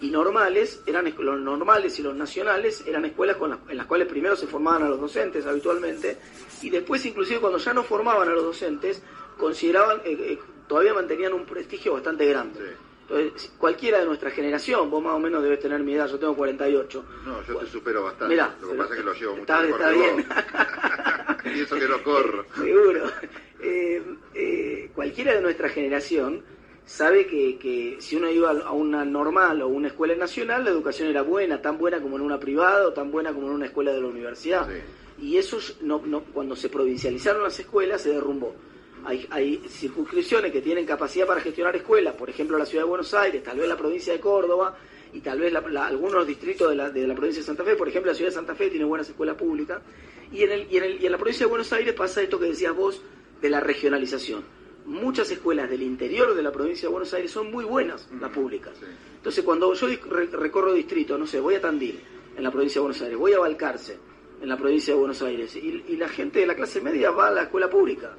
y 0.00 0.10
normales, 0.10 0.82
eran 0.86 1.12
los 1.18 1.40
normales 1.40 1.98
y 1.98 2.02
los 2.02 2.14
nacionales 2.14 2.84
eran 2.86 3.04
escuelas 3.04 3.36
con 3.36 3.50
las- 3.50 3.58
en 3.68 3.76
las 3.76 3.86
cuales 3.86 4.06
primero 4.08 4.36
se 4.36 4.46
formaban 4.46 4.82
a 4.84 4.88
los 4.88 5.00
docentes 5.00 5.44
habitualmente 5.46 6.18
y 6.62 6.70
después 6.70 7.04
inclusive 7.04 7.40
cuando 7.40 7.58
ya 7.58 7.72
no 7.74 7.82
formaban 7.82 8.28
a 8.28 8.32
los 8.32 8.44
docentes 8.44 9.02
consideraban, 9.36 9.98
eh, 10.04 10.16
eh, 10.20 10.38
todavía 10.68 10.94
mantenían 10.94 11.32
un 11.32 11.44
prestigio 11.46 11.94
bastante 11.94 12.26
grande. 12.26 12.58
Sí. 12.60 12.72
Entonces, 13.10 13.52
cualquiera 13.56 14.00
de 14.00 14.04
nuestra 14.04 14.30
generación, 14.30 14.90
vos 14.90 15.02
más 15.02 15.14
o 15.14 15.18
menos 15.18 15.42
debes 15.42 15.60
tener 15.60 15.80
mi 15.80 15.94
edad, 15.94 16.06
yo 16.08 16.18
tengo 16.18 16.36
48. 16.36 17.04
No, 17.24 17.42
yo 17.42 17.56
te 17.56 17.66
supero 17.66 18.02
bastante. 18.04 18.34
Mirá, 18.34 18.54
lo 18.60 18.68
que 18.68 18.74
pasa 18.74 18.92
es 18.94 19.00
que 19.00 19.06
lo 19.06 19.14
llevo 19.14 19.30
mucho 19.36 19.40
está- 19.42 19.60
mejor 19.62 19.80
está 19.80 19.90
bien. 19.92 20.26
y 21.56 21.60
eso 21.60 21.76
que 21.76 21.88
no 21.88 22.02
corro. 22.02 22.44
Seguro. 22.54 23.10
Eh, 23.60 24.02
eh, 24.34 24.90
cualquiera 24.94 25.34
de 25.34 25.40
nuestra 25.40 25.68
generación 25.70 26.42
sabe 26.88 27.26
que, 27.26 27.58
que 27.58 27.96
si 28.00 28.16
uno 28.16 28.30
iba 28.30 28.50
a 28.50 28.72
una 28.72 29.04
normal 29.04 29.60
o 29.60 29.68
una 29.68 29.88
escuela 29.88 30.14
nacional, 30.14 30.64
la 30.64 30.70
educación 30.70 31.08
era 31.08 31.20
buena, 31.22 31.60
tan 31.60 31.76
buena 31.76 32.00
como 32.00 32.16
en 32.16 32.22
una 32.22 32.40
privada 32.40 32.88
o 32.88 32.92
tan 32.94 33.10
buena 33.10 33.32
como 33.34 33.46
en 33.48 33.52
una 33.52 33.66
escuela 33.66 33.92
de 33.92 34.00
la 34.00 34.06
universidad. 34.06 34.66
Sí. 34.66 34.80
Y 35.26 35.36
eso 35.36 35.58
no, 35.82 36.00
no- 36.06 36.22
cuando 36.32 36.56
se 36.56 36.68
provincializaron 36.70 37.42
las 37.42 37.58
escuelas 37.60 38.00
se 38.02 38.08
derrumbó. 38.10 38.54
Hay, 39.04 39.26
hay 39.30 39.62
circunscripciones 39.68 40.50
que 40.50 40.62
tienen 40.62 40.86
capacidad 40.86 41.26
para 41.26 41.40
gestionar 41.40 41.76
escuelas, 41.76 42.14
por 42.14 42.30
ejemplo 42.30 42.56
la 42.58 42.64
ciudad 42.66 42.84
de 42.84 42.88
Buenos 42.88 43.12
Aires, 43.14 43.42
tal 43.42 43.58
vez 43.58 43.68
la 43.68 43.76
provincia 43.76 44.12
de 44.12 44.20
Córdoba 44.20 44.74
y 45.12 45.20
tal 45.20 45.38
vez 45.40 45.52
la- 45.52 45.60
la- 45.60 45.86
algunos 45.86 46.26
distritos 46.26 46.70
de 46.70 46.74
la, 46.76 46.90
de 46.90 47.06
la 47.06 47.14
provincia 47.14 47.40
de 47.42 47.46
Santa 47.46 47.64
Fe, 47.64 47.76
por 47.76 47.88
ejemplo 47.88 48.10
la 48.10 48.16
ciudad 48.16 48.30
de 48.30 48.34
Santa 48.34 48.54
Fe 48.54 48.70
tiene 48.70 48.84
buenas 48.86 49.08
escuelas 49.08 49.36
públicas, 49.36 49.80
y 50.32 50.42
en, 50.42 50.52
el, 50.52 50.66
y, 50.70 50.76
en 50.78 50.84
el- 50.84 51.02
y 51.02 51.06
en 51.06 51.12
la 51.12 51.18
provincia 51.18 51.44
de 51.46 51.50
Buenos 51.50 51.72
Aires 51.72 51.94
pasa 51.94 52.22
esto 52.22 52.38
que 52.40 52.46
decías 52.46 52.74
vos 52.74 53.00
de 53.40 53.50
la 53.50 53.60
regionalización. 53.60 54.42
Muchas 54.88 55.30
escuelas 55.30 55.68
del 55.68 55.82
interior 55.82 56.34
de 56.34 56.42
la 56.42 56.50
provincia 56.50 56.88
de 56.88 56.92
Buenos 56.92 57.12
Aires 57.12 57.30
son 57.30 57.50
muy 57.50 57.64
buenas, 57.64 58.08
las 58.18 58.30
públicas. 58.30 58.72
Entonces 59.16 59.44
cuando 59.44 59.74
yo 59.74 59.86
recorro 60.32 60.72
distritos, 60.72 61.20
no 61.20 61.26
sé, 61.26 61.40
voy 61.40 61.56
a 61.56 61.60
Tandil, 61.60 62.00
en 62.34 62.42
la 62.42 62.50
provincia 62.50 62.80
de 62.80 62.86
Buenos 62.86 63.02
Aires, 63.02 63.18
voy 63.18 63.34
a 63.34 63.38
Balcarce, 63.38 63.98
en 64.40 64.48
la 64.48 64.56
provincia 64.56 64.94
de 64.94 64.98
Buenos 64.98 65.20
Aires, 65.20 65.54
y, 65.56 65.84
y 65.88 65.96
la 65.96 66.08
gente 66.08 66.40
de 66.40 66.46
la 66.46 66.54
clase 66.54 66.80
media 66.80 67.10
va 67.10 67.28
a 67.28 67.30
la 67.30 67.42
escuela 67.42 67.68
pública, 67.68 68.16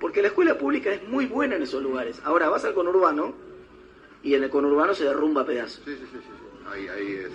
porque 0.00 0.20
la 0.20 0.28
escuela 0.28 0.58
pública 0.58 0.92
es 0.92 1.06
muy 1.08 1.26
buena 1.26 1.54
en 1.54 1.62
esos 1.62 1.80
lugares. 1.80 2.20
Ahora 2.24 2.48
vas 2.48 2.64
al 2.64 2.74
conurbano 2.74 3.34
y 4.24 4.34
en 4.34 4.42
el 4.42 4.50
conurbano 4.50 4.94
se 4.94 5.04
derrumba 5.04 5.42
a 5.42 5.46
pedazos. 5.46 5.84
Sí, 5.84 5.94
sí, 5.94 6.04
sí, 6.10 6.18
sí. 6.18 6.68
Ahí, 6.68 6.88
ahí 6.88 7.12
es, 7.12 7.32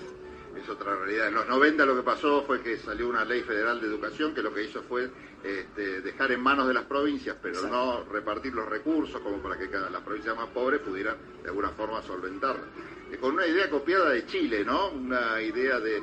es 0.56 0.70
otra 0.70 0.96
realidad. 0.96 1.28
En 1.28 1.36
los 1.36 1.48
90 1.48 1.86
lo 1.86 1.96
que 1.96 2.04
pasó 2.04 2.44
fue 2.44 2.62
que 2.62 2.78
salió 2.78 3.08
una 3.08 3.26
ley 3.26 3.42
federal 3.44 3.80
de 3.82 3.88
educación 3.88 4.34
que 4.34 4.42
lo 4.42 4.54
que 4.54 4.64
hizo 4.64 4.84
fue 4.84 5.10
este, 5.44 6.02
dejar 6.02 6.32
en 6.32 6.42
manos 6.42 6.68
de 6.68 6.74
las 6.74 6.86
provincias, 6.86 7.36
pero 7.42 7.56
Exacto. 7.56 7.76
no 7.76 8.04
repartir 8.12 8.54
los 8.54 8.68
recursos 8.68 9.20
como 9.22 9.42
para 9.42 9.58
que 9.58 9.70
cada, 9.70 9.90
las 9.90 10.02
provincias 10.02 10.36
más 10.36 10.48
pobres 10.50 10.82
pudieran 10.82 11.18
de 11.42 11.50
alguna 11.50 11.70
forma 11.70 12.02
solventarla. 12.02 12.64
Eh, 13.12 13.18
con 13.18 13.34
una 13.34 13.46
idea 13.46 13.70
copiada 13.70 14.10
de 14.10 14.26
Chile, 14.26 14.64
¿no? 14.64 14.90
Una 14.92 15.42
idea 15.42 15.80
de, 15.80 16.02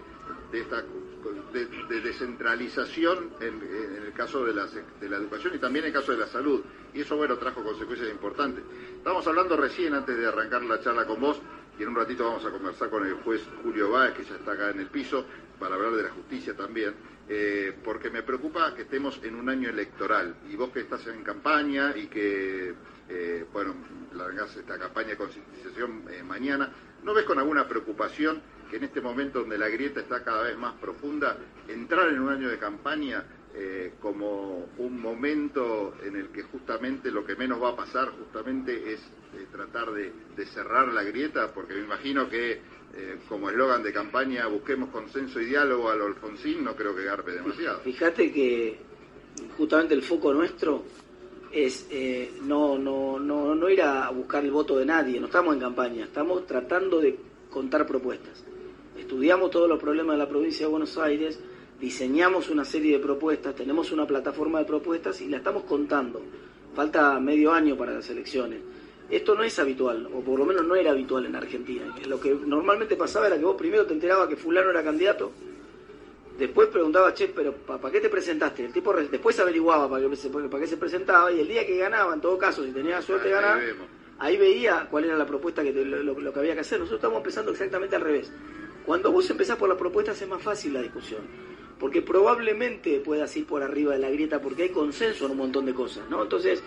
de 0.52 0.60
esta 0.60 0.84
de, 1.52 2.00
descentralización 2.00 3.30
en, 3.40 3.60
el 4.06 4.12
caso 4.12 4.44
de 4.44 4.54
la, 4.54 4.66
de 4.66 5.08
la 5.08 5.16
educación 5.16 5.54
y 5.54 5.58
también 5.58 5.84
en 5.84 5.88
el 5.88 5.94
caso 5.94 6.12
de 6.12 6.18
la 6.18 6.26
salud. 6.26 6.62
Y 6.94 7.00
eso, 7.02 7.16
bueno, 7.16 7.36
trajo 7.36 7.62
consecuencias 7.62 8.10
importantes. 8.10 8.64
Estamos 8.96 9.26
hablando 9.26 9.56
recién, 9.56 9.94
antes 9.94 10.16
de 10.16 10.26
arrancar 10.26 10.62
la 10.62 10.80
charla 10.80 11.06
con 11.06 11.20
vos, 11.20 11.40
y 11.80 11.82
en 11.82 11.88
un 11.88 11.96
ratito 11.96 12.26
vamos 12.26 12.44
a 12.44 12.50
conversar 12.50 12.90
con 12.90 13.06
el 13.06 13.14
juez 13.14 13.40
Julio 13.62 13.90
Báez, 13.90 14.12
que 14.12 14.22
ya 14.22 14.34
está 14.34 14.52
acá 14.52 14.68
en 14.68 14.80
el 14.80 14.88
piso, 14.88 15.24
para 15.58 15.76
hablar 15.76 15.92
de 15.92 16.02
la 16.02 16.10
justicia 16.10 16.54
también, 16.54 16.94
eh, 17.26 17.74
porque 17.82 18.10
me 18.10 18.22
preocupa 18.22 18.74
que 18.74 18.82
estemos 18.82 19.18
en 19.22 19.34
un 19.34 19.48
año 19.48 19.70
electoral, 19.70 20.36
y 20.50 20.56
vos 20.56 20.68
que 20.68 20.80
estás 20.80 21.06
en 21.06 21.24
campaña 21.24 21.96
y 21.96 22.08
que, 22.08 22.74
eh, 23.08 23.46
bueno, 23.50 23.74
largás 24.12 24.54
esta 24.56 24.78
campaña 24.78 25.08
de 25.10 25.16
concientización 25.16 26.04
eh, 26.10 26.22
mañana, 26.22 26.70
¿no 27.02 27.14
ves 27.14 27.24
con 27.24 27.38
alguna 27.38 27.66
preocupación 27.66 28.42
que 28.70 28.76
en 28.76 28.84
este 28.84 29.00
momento 29.00 29.40
donde 29.40 29.56
la 29.56 29.70
grieta 29.70 30.00
está 30.00 30.22
cada 30.22 30.42
vez 30.42 30.58
más 30.58 30.74
profunda, 30.74 31.38
entrar 31.66 32.08
en 32.08 32.20
un 32.20 32.28
año 32.28 32.50
de 32.50 32.58
campaña 32.58 33.24
eh, 33.52 33.94
como 34.00 34.68
un 34.78 35.00
momento 35.00 35.94
en 36.04 36.14
el 36.14 36.28
que 36.28 36.42
justamente 36.44 37.10
lo 37.10 37.26
que 37.26 37.34
menos 37.34 37.60
va 37.60 37.70
a 37.70 37.76
pasar 37.76 38.10
justamente 38.10 38.92
es 38.92 39.00
eh, 39.34 39.46
tratar 39.50 39.90
de, 39.92 40.12
cerrar 40.46 40.88
la 40.92 41.02
grieta, 41.02 41.52
porque 41.52 41.74
me 41.74 41.80
imagino 41.80 42.28
que 42.28 42.60
eh, 42.94 43.18
como 43.28 43.50
eslogan 43.50 43.82
de 43.82 43.92
campaña 43.92 44.46
busquemos 44.46 44.90
consenso 44.90 45.40
y 45.40 45.46
diálogo 45.46 45.90
al 45.90 46.00
Alfonsín, 46.00 46.62
no 46.62 46.76
creo 46.76 46.94
que 46.94 47.02
garpe 47.02 47.32
demasiado. 47.32 47.80
Fíjate 47.80 48.32
que 48.32 48.78
justamente 49.56 49.94
el 49.94 50.02
foco 50.02 50.32
nuestro 50.32 50.84
es 51.50 51.88
no, 52.42 52.78
no, 52.78 53.18
no, 53.18 53.56
no 53.56 53.68
ir 53.68 53.82
a 53.82 54.08
buscar 54.10 54.44
el 54.44 54.52
voto 54.52 54.78
de 54.78 54.86
nadie, 54.86 55.18
no 55.18 55.26
estamos 55.26 55.54
en 55.54 55.60
campaña, 55.60 56.04
estamos 56.04 56.46
tratando 56.46 57.00
de 57.00 57.18
contar 57.50 57.84
propuestas. 57.84 58.44
Estudiamos 58.96 59.50
todos 59.50 59.68
los 59.68 59.80
problemas 59.80 60.14
de 60.14 60.18
la 60.18 60.28
provincia 60.28 60.66
de 60.66 60.70
Buenos 60.70 60.96
Aires, 60.98 61.40
diseñamos 61.80 62.50
una 62.50 62.64
serie 62.64 62.98
de 62.98 63.02
propuestas, 63.02 63.54
tenemos 63.54 63.90
una 63.90 64.06
plataforma 64.06 64.58
de 64.58 64.66
propuestas 64.66 65.20
y 65.22 65.28
la 65.28 65.38
estamos 65.38 65.64
contando. 65.64 66.20
Falta 66.74 67.18
medio 67.18 67.52
año 67.52 67.76
para 67.76 67.94
las 67.94 68.08
elecciones. 68.10 68.60
Esto 69.08 69.34
no 69.34 69.42
es 69.42 69.58
habitual, 69.58 70.08
o 70.14 70.20
por 70.20 70.38
lo 70.38 70.44
menos 70.44 70.64
no 70.64 70.76
era 70.76 70.92
habitual 70.92 71.26
en 71.26 71.34
Argentina. 71.34 71.96
Lo 72.06 72.20
que 72.20 72.32
normalmente 72.32 72.94
pasaba 72.94 73.26
era 73.26 73.38
que 73.38 73.44
vos 73.44 73.56
primero 73.56 73.86
te 73.86 73.94
enterabas 73.94 74.28
que 74.28 74.36
fulano 74.36 74.70
era 74.70 74.84
candidato, 74.84 75.32
después 76.38 76.68
preguntaba, 76.68 77.12
che, 77.12 77.28
pero 77.28 77.52
¿para 77.54 77.90
qué 77.90 78.00
te 78.00 78.08
presentaste? 78.08 78.66
El 78.66 78.72
tipo 78.72 78.92
después 78.92 79.40
averiguaba 79.40 79.88
para 79.88 80.08
qué, 80.08 80.28
para 80.28 80.60
qué 80.60 80.66
se 80.68 80.76
presentaba 80.76 81.32
y 81.32 81.40
el 81.40 81.48
día 81.48 81.66
que 81.66 81.76
ganaba, 81.78 82.14
en 82.14 82.20
todo 82.20 82.38
caso, 82.38 82.62
si 82.62 82.70
tenía 82.70 83.02
suerte 83.02 83.28
de 83.28 83.34
ganar, 83.34 83.58
ahí 84.20 84.36
veía 84.36 84.86
cuál 84.88 85.06
era 85.06 85.16
la 85.16 85.26
propuesta, 85.26 85.62
que 85.64 85.72
lo, 85.72 86.02
lo, 86.02 86.32
que 86.32 86.38
había 86.38 86.54
que 86.54 86.60
hacer. 86.60 86.78
Nosotros 86.78 86.98
estamos 86.98 87.16
empezando 87.16 87.50
exactamente 87.50 87.96
al 87.96 88.02
revés. 88.02 88.30
Cuando 88.86 89.10
vos 89.10 89.28
empezás 89.28 89.56
por 89.56 89.68
las 89.68 89.78
propuestas 89.78 90.22
es 90.22 90.28
más 90.28 90.40
fácil 90.40 90.74
la 90.74 90.82
discusión 90.82 91.20
porque 91.80 92.02
probablemente 92.02 93.00
puedas 93.00 93.34
ir 93.36 93.46
por 93.46 93.62
arriba 93.62 93.94
de 93.94 93.98
la 93.98 94.10
grieta 94.10 94.40
porque 94.40 94.64
hay 94.64 94.68
consenso 94.68 95.24
en 95.24 95.32
un 95.32 95.38
montón 95.38 95.64
de 95.64 95.72
cosas, 95.72 96.08
¿no? 96.10 96.22
Entonces, 96.22 96.62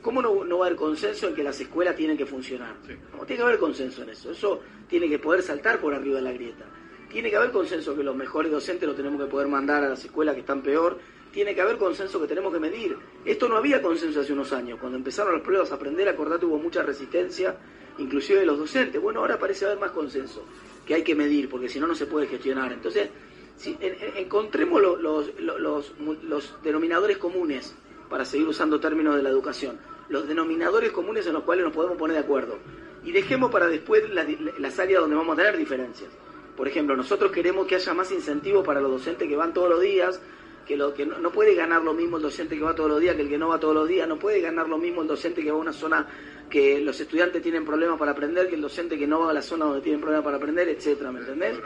¿cómo 0.00 0.22
no, 0.22 0.58
va 0.58 0.64
a 0.64 0.68
haber 0.68 0.78
consenso 0.78 1.26
en 1.26 1.34
que 1.34 1.42
las 1.42 1.60
escuelas 1.60 1.96
tienen 1.96 2.16
que 2.16 2.24
funcionar? 2.24 2.76
No, 3.12 3.26
tiene 3.26 3.38
que 3.38 3.42
haber 3.42 3.58
consenso 3.58 4.04
en 4.04 4.10
eso, 4.10 4.30
eso 4.30 4.60
tiene 4.88 5.08
que 5.08 5.18
poder 5.18 5.42
saltar 5.42 5.80
por 5.80 5.92
arriba 5.92 6.16
de 6.16 6.22
la 6.22 6.32
grieta. 6.32 6.64
Tiene 7.10 7.30
que 7.30 7.36
haber 7.36 7.50
consenso 7.50 7.96
que 7.96 8.04
los 8.04 8.14
mejores 8.14 8.50
docentes 8.52 8.86
los 8.86 8.96
tenemos 8.96 9.20
que 9.20 9.26
poder 9.26 9.48
mandar 9.48 9.82
a 9.82 9.88
las 9.88 10.04
escuelas 10.04 10.34
que 10.34 10.40
están 10.40 10.62
peor, 10.62 10.98
tiene 11.32 11.52
que 11.52 11.60
haber 11.60 11.76
consenso 11.76 12.20
que 12.20 12.28
tenemos 12.28 12.52
que 12.52 12.60
medir. 12.60 12.96
Esto 13.24 13.48
no 13.48 13.56
había 13.56 13.82
consenso 13.82 14.20
hace 14.20 14.32
unos 14.32 14.52
años, 14.52 14.78
cuando 14.78 14.96
empezaron 14.96 15.32
las 15.34 15.42
pruebas 15.42 15.72
a 15.72 15.74
aprender, 15.74 16.08
acordate, 16.08 16.46
hubo 16.46 16.58
mucha 16.58 16.82
resistencia, 16.84 17.56
inclusive 17.98 18.38
de 18.38 18.46
los 18.46 18.56
docentes. 18.56 19.02
Bueno, 19.02 19.18
ahora 19.18 19.36
parece 19.36 19.64
haber 19.64 19.78
más 19.80 19.90
consenso, 19.90 20.44
que 20.86 20.94
hay 20.94 21.02
que 21.02 21.16
medir, 21.16 21.48
porque 21.48 21.68
si 21.68 21.80
no, 21.80 21.88
no 21.88 21.96
se 21.96 22.06
puede 22.06 22.28
gestionar. 22.28 22.72
Entonces, 22.72 23.08
si, 23.56 23.76
encontremos 24.16 24.80
los, 24.80 25.30
los, 25.38 26.54
denominadores 26.62 27.18
comunes, 27.18 27.74
para 28.08 28.24
seguir 28.24 28.46
usando 28.46 28.80
términos 28.80 29.16
de 29.16 29.22
la 29.22 29.30
educación, 29.30 29.78
los 30.08 30.28
denominadores 30.28 30.92
comunes 30.92 31.26
en 31.26 31.32
los 31.32 31.44
cuales 31.44 31.64
nos 31.64 31.74
podemos 31.74 31.96
poner 31.96 32.16
de 32.16 32.22
acuerdo. 32.22 32.58
Y 33.04 33.12
dejemos 33.12 33.50
para 33.50 33.66
después 33.66 34.02
las, 34.10 34.78
áreas 34.78 35.00
donde 35.00 35.16
vamos 35.16 35.34
a 35.34 35.42
tener 35.42 35.56
diferencias. 35.56 36.10
Por 36.56 36.68
ejemplo, 36.68 36.96
nosotros 36.96 37.32
queremos 37.32 37.66
que 37.66 37.74
haya 37.74 37.94
más 37.94 38.10
incentivos 38.12 38.64
para 38.64 38.80
los 38.80 38.90
docentes 38.90 39.28
que 39.28 39.36
van 39.36 39.52
todos 39.52 39.68
los 39.68 39.80
días, 39.80 40.20
que, 40.66 40.76
lo, 40.76 40.94
que 40.94 41.04
no, 41.04 41.30
puede 41.30 41.54
ganar 41.54 41.82
lo 41.82 41.92
mismo 41.92 42.16
el 42.16 42.22
docente 42.22 42.56
que 42.56 42.62
va 42.62 42.74
todos 42.74 42.88
los 42.88 43.00
días 43.00 43.16
que 43.16 43.22
el 43.22 43.28
que 43.28 43.38
no 43.38 43.48
va 43.48 43.60
todos 43.60 43.74
los 43.74 43.88
días, 43.88 44.08
no 44.08 44.18
puede 44.18 44.40
ganar 44.40 44.68
lo 44.68 44.78
mismo 44.78 45.02
el 45.02 45.08
docente 45.08 45.42
que 45.42 45.50
va 45.50 45.58
a 45.58 45.60
una 45.60 45.72
zona 45.72 46.06
que 46.48 46.80
los 46.80 46.98
estudiantes 47.00 47.42
tienen 47.42 47.64
problemas 47.64 47.98
para 47.98 48.12
aprender 48.12 48.48
que 48.48 48.54
el 48.54 48.60
docente 48.60 48.98
que 48.98 49.06
no 49.06 49.20
va 49.20 49.30
a 49.30 49.34
la 49.34 49.42
zona 49.42 49.64
donde 49.64 49.80
tienen 49.80 50.00
problemas 50.00 50.24
para 50.24 50.36
aprender, 50.36 50.68
etcétera, 50.68 51.10
¿me 51.10 51.20
entendés? 51.20 51.58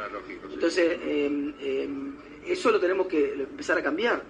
Entonces, 0.53 0.99
em, 1.05 1.55
em, 1.61 2.17
eso 2.47 2.71
lo 2.71 2.81
tenemos 2.81 3.07
que 3.07 3.35
empezar 3.35 3.79
a 3.79 3.83
cambiar. 3.83 4.23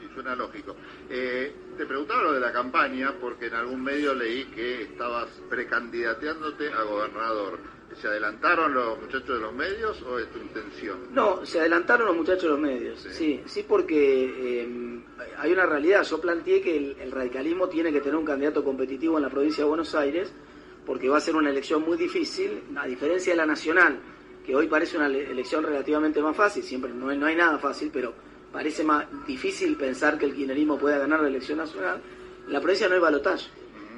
Sí, 0.00 0.08
suena 0.14 0.34
lógico. 0.34 0.74
Eh, 1.08 1.54
te 1.76 1.86
preguntaba 1.86 2.22
lo 2.22 2.32
de 2.32 2.40
la 2.40 2.52
campaña 2.52 3.14
porque 3.20 3.46
en 3.46 3.54
algún 3.54 3.82
medio 3.82 4.14
leí 4.14 4.46
que 4.46 4.82
estabas 4.82 5.28
precandidateándote 5.48 6.72
a 6.72 6.82
gobernador. 6.82 7.58
¿Se 8.00 8.06
adelantaron 8.06 8.72
los 8.72 9.00
muchachos 9.00 9.36
de 9.36 9.40
los 9.40 9.52
medios 9.52 10.00
o 10.02 10.18
es 10.18 10.30
tu 10.30 10.38
intención? 10.38 10.98
No, 11.12 11.44
se 11.44 11.60
adelantaron 11.60 12.06
los 12.06 12.16
muchachos 12.16 12.42
de 12.44 12.48
los 12.48 12.60
medios, 12.60 13.00
sí, 13.00 13.42
sí, 13.46 13.64
porque 13.66 14.62
em, 14.62 14.89
hay 15.38 15.52
una 15.52 15.66
realidad. 15.66 16.02
Yo 16.04 16.20
planteé 16.20 16.60
que 16.60 16.76
el, 16.76 17.10
radicalismo 17.10 17.68
tiene 17.68 17.92
que 17.92 18.00
tener 18.00 18.16
un 18.16 18.24
candidato 18.24 18.64
competitivo 18.64 19.16
en 19.16 19.24
la 19.24 19.30
provincia 19.30 19.64
de 19.64 19.68
Buenos 19.68 19.94
Aires 19.94 20.32
porque 20.86 21.08
va 21.08 21.18
a 21.18 21.20
ser 21.20 21.36
una 21.36 21.50
elección 21.50 21.82
muy 21.82 21.96
difícil, 21.96 22.62
a 22.76 22.86
diferencia 22.86 23.32
de 23.32 23.36
la 23.36 23.46
nacional, 23.46 24.00
que 24.44 24.56
hoy 24.56 24.66
parece 24.66 24.96
una 24.96 25.06
elección 25.06 25.62
relativamente 25.62 26.20
más 26.20 26.34
fácil, 26.34 26.62
siempre 26.62 26.90
no, 26.92 27.14
no 27.14 27.26
hay 27.26 27.36
nada 27.36 27.58
fácil, 27.58 27.90
pero 27.92 28.12
parece 28.50 28.82
más 28.82 29.06
difícil 29.26 29.76
pensar 29.76 30.18
que 30.18 30.26
el 30.26 30.34
kirchnerismo 30.34 30.78
pueda 30.78 30.98
ganar 30.98 31.20
la 31.20 31.28
elección 31.28 31.58
nacional. 31.58 32.00
En 32.46 32.52
la 32.52 32.60
provincia 32.60 32.88
no 32.88 32.94
hay 32.94 33.00
balotaje. 33.00 33.50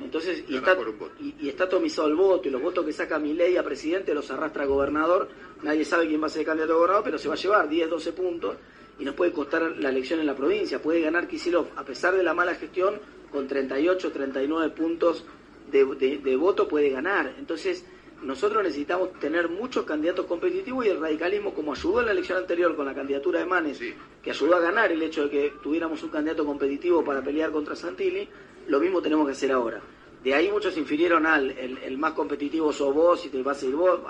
Entonces, 0.02 0.44
y 0.48 0.56
está, 0.56 0.76
y, 1.20 1.48
está 1.48 1.64
atomizado 1.64 2.08
el 2.08 2.16
voto, 2.16 2.48
y 2.48 2.50
los 2.50 2.60
votos 2.60 2.84
que 2.84 2.92
saca 2.92 3.18
mi 3.18 3.32
ley 3.34 3.56
a 3.56 3.62
presidente 3.62 4.12
los 4.14 4.30
arrastra 4.30 4.64
a 4.64 4.66
gobernador, 4.66 5.28
nadie 5.62 5.84
sabe 5.84 6.08
quién 6.08 6.20
va 6.20 6.26
a 6.26 6.30
ser 6.30 6.40
el 6.40 6.46
candidato 6.46 6.72
a 6.72 6.76
gobernador, 6.76 7.04
pero 7.04 7.18
se 7.18 7.28
va 7.28 7.34
a 7.34 7.36
llevar 7.36 7.68
10, 7.68 7.88
12 7.90 8.12
puntos, 8.12 8.56
y 8.98 9.04
nos 9.04 9.14
puede 9.14 9.32
costar 9.32 9.62
la 9.78 9.88
elección 9.88 10.20
en 10.20 10.26
la 10.26 10.36
provincia. 10.36 10.80
Puede 10.80 11.00
ganar 11.00 11.28
Kisilov, 11.28 11.68
a 11.76 11.84
pesar 11.84 12.14
de 12.16 12.22
la 12.22 12.34
mala 12.34 12.54
gestión, 12.54 12.94
con 13.30 13.48
38, 13.48 14.12
39 14.12 14.70
puntos 14.70 15.24
de, 15.70 16.18
de, 16.22 16.36
voto 16.36 16.68
puede 16.68 16.90
ganar. 16.90 17.34
Entonces, 17.38 17.84
nosotros 18.22 18.62
necesitamos 18.62 19.12
tener 19.18 19.48
muchos 19.48 19.84
candidatos 19.84 20.26
competitivos 20.26 20.86
y 20.86 20.90
el 20.90 21.00
radicalismo, 21.00 21.54
como 21.54 21.72
ayudó 21.72 22.00
en 22.00 22.06
la 22.06 22.12
elección 22.12 22.38
anterior 22.38 22.76
con 22.76 22.86
la 22.86 22.94
candidatura 22.94 23.40
de 23.40 23.46
Manes, 23.46 23.80
que 24.22 24.30
ayudó 24.30 24.56
a 24.56 24.60
ganar 24.60 24.92
el 24.92 25.02
hecho 25.02 25.24
de 25.24 25.30
que 25.30 25.52
tuviéramos 25.62 26.02
un 26.02 26.10
candidato 26.10 26.44
competitivo 26.44 27.02
para 27.02 27.22
pelear 27.22 27.50
contra 27.50 27.74
Santilli, 27.74 28.28
lo 28.68 28.78
mismo 28.78 29.02
tenemos 29.02 29.26
que 29.26 29.32
hacer 29.32 29.50
ahora. 29.50 29.80
De 30.22 30.34
ahí 30.34 30.50
muchos 30.50 30.76
infirieron 30.76 31.26
al 31.26 31.50
el, 31.50 31.98
más 31.98 32.12
competitivo 32.12 32.72
sos 32.72 32.94
vos 32.94 33.26
y 33.26 33.28
te 33.28 33.42
vas 33.42 33.62
a 33.62 33.66
ir 33.66 33.74
vos. 33.74 34.00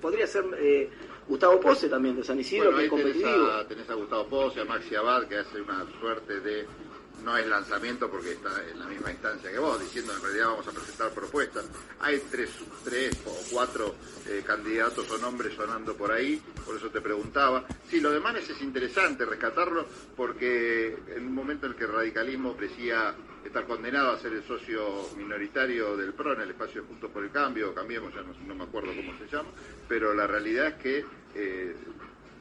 podría 0.00 0.26
ser 0.26 0.44
eh, 0.58 0.90
Gustavo 1.26 1.60
Pose 1.60 1.88
también, 1.88 2.16
de 2.16 2.24
San 2.24 2.38
Isidro, 2.38 2.76
que 2.76 2.84
es 2.84 2.90
competitivo. 2.90 3.48
Tenés 3.68 3.88
a, 3.88 3.94
Gustavo 3.94 4.26
Pose, 4.26 4.60
a 4.60 4.64
Maxi 4.64 4.94
Abad, 4.94 5.26
que 5.26 5.38
hace 5.38 5.60
una 5.60 5.86
suerte 6.00 6.40
de 6.40 6.66
no 7.24 7.36
es 7.36 7.46
lanzamiento 7.46 8.10
porque 8.10 8.32
está 8.32 8.50
en 8.70 8.78
la 8.80 8.86
misma 8.86 9.10
instancia 9.10 9.50
que 9.50 9.58
vos, 9.58 9.80
diciendo 9.80 10.12
en 10.14 10.22
realidad 10.22 10.46
vamos 10.48 10.66
a 10.66 10.72
presentar 10.72 11.10
propuestas. 11.12 11.64
Hay 12.00 12.20
tres, 12.30 12.50
tres 12.84 13.16
o 13.24 13.36
cuatro 13.50 13.94
eh, 14.28 14.42
candidatos 14.44 15.08
o 15.10 15.18
nombres 15.18 15.54
sonando 15.54 15.94
por 15.96 16.10
ahí, 16.10 16.42
por 16.66 16.76
eso 16.76 16.90
te 16.90 17.00
preguntaba. 17.00 17.64
Sí, 17.88 18.00
lo 18.00 18.10
de 18.10 18.20
Manes 18.20 18.48
es 18.50 18.60
interesante 18.60 19.24
rescatarlo 19.24 19.86
porque 20.16 20.96
en 21.14 21.26
un 21.26 21.34
momento 21.34 21.66
en 21.66 21.72
el 21.72 21.78
que 21.78 21.84
el 21.84 21.92
radicalismo 21.92 22.54
parecía 22.54 23.14
estar 23.44 23.66
condenado 23.66 24.12
a 24.12 24.18
ser 24.18 24.32
el 24.32 24.42
socio 24.42 25.08
minoritario 25.16 25.96
del 25.96 26.12
PRO 26.12 26.34
en 26.34 26.42
el 26.42 26.50
espacio 26.50 26.84
Juntos 26.84 27.10
por 27.10 27.24
el 27.24 27.30
Cambio, 27.30 27.74
cambiemos, 27.74 28.12
ya 28.14 28.22
no, 28.22 28.54
me 28.54 28.64
acuerdo 28.64 28.92
cómo 28.94 29.16
se 29.18 29.26
llama, 29.34 29.50
pero 29.88 30.14
la 30.14 30.26
realidad 30.26 30.68
es 30.68 30.74
que 30.74 31.04
eh, 31.34 31.74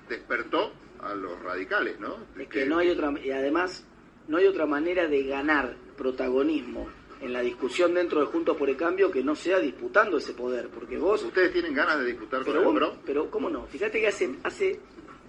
despertó 0.08 0.74
a 1.00 1.16
los 1.16 1.42
radicales, 1.42 2.00
¿no? 2.00 2.18
Es 2.38 2.48
que 2.48 2.66
no 2.66 2.78
hay 2.78 2.90
otra, 2.90 3.14
y 3.24 3.32
además 3.32 3.86
no 4.28 4.38
hay 4.38 4.46
otra 4.46 4.66
manera 4.66 5.08
de 5.08 5.24
ganar 5.24 5.76
protagonismo 5.98 6.88
en 7.22 7.34
la 7.34 7.42
discusión 7.42 7.94
dentro 7.94 8.20
de 8.20 8.26
Juntos 8.26 8.58
por 8.58 8.70
el 8.70 8.76
Cambio 8.76 9.12
que 9.12 9.24
no 9.24 9.36
sea 9.36 9.60
disputando 9.60 10.18
ese 10.18 10.34
poder, 10.34 10.70
porque 10.70 10.98
vos... 10.98 11.24
Ustedes 11.24 11.54
tienen 11.54 11.74
ganas 11.74 12.00
de 12.00 12.06
disputar 12.06 12.42
pero 12.44 12.64
con 12.64 12.78
el 12.78 12.90
Pero 13.06 13.30
¿cómo 13.30 13.50
no? 13.50 13.66
Fíjate 13.68 14.00
que 14.00 14.08
hace, 14.08 14.36
hace 14.44 14.80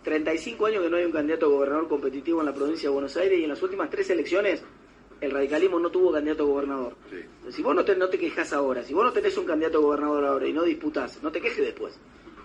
35 0.02 0.66
años 0.66 0.82
que 0.82 0.90
no 0.90 0.96
hay 0.96 1.04
un 1.04 1.12
candidato 1.12 1.46
a 1.46 1.48
gobernador 1.50 1.88
competitivo 1.88 2.40
en 2.40 2.46
la 2.46 2.54
provincia 2.54 2.88
de 2.88 2.92
Buenos 2.94 3.16
Aires 3.16 3.38
y 3.38 3.42
en 3.42 3.50
las 3.50 3.62
últimas 3.62 3.90
tres 3.90 4.08
elecciones 4.10 4.64
el 5.22 5.30
radicalismo 5.30 5.78
no 5.78 5.88
tuvo 5.88 6.12
candidato 6.12 6.42
a 6.42 6.46
gobernador. 6.46 6.96
Si 7.48 7.62
vos 7.62 7.74
no 7.74 7.84
te, 7.84 7.94
no 7.94 8.08
te 8.08 8.18
quejas 8.18 8.52
ahora, 8.52 8.82
si 8.82 8.92
vos 8.92 9.04
no 9.04 9.12
tenés 9.12 9.36
un 9.38 9.46
candidato 9.46 9.78
a 9.78 9.80
gobernador 9.80 10.24
ahora 10.24 10.48
y 10.48 10.52
no 10.52 10.64
disputás, 10.64 11.22
no 11.22 11.30
te 11.30 11.40
quejes 11.40 11.64
después. 11.64 11.98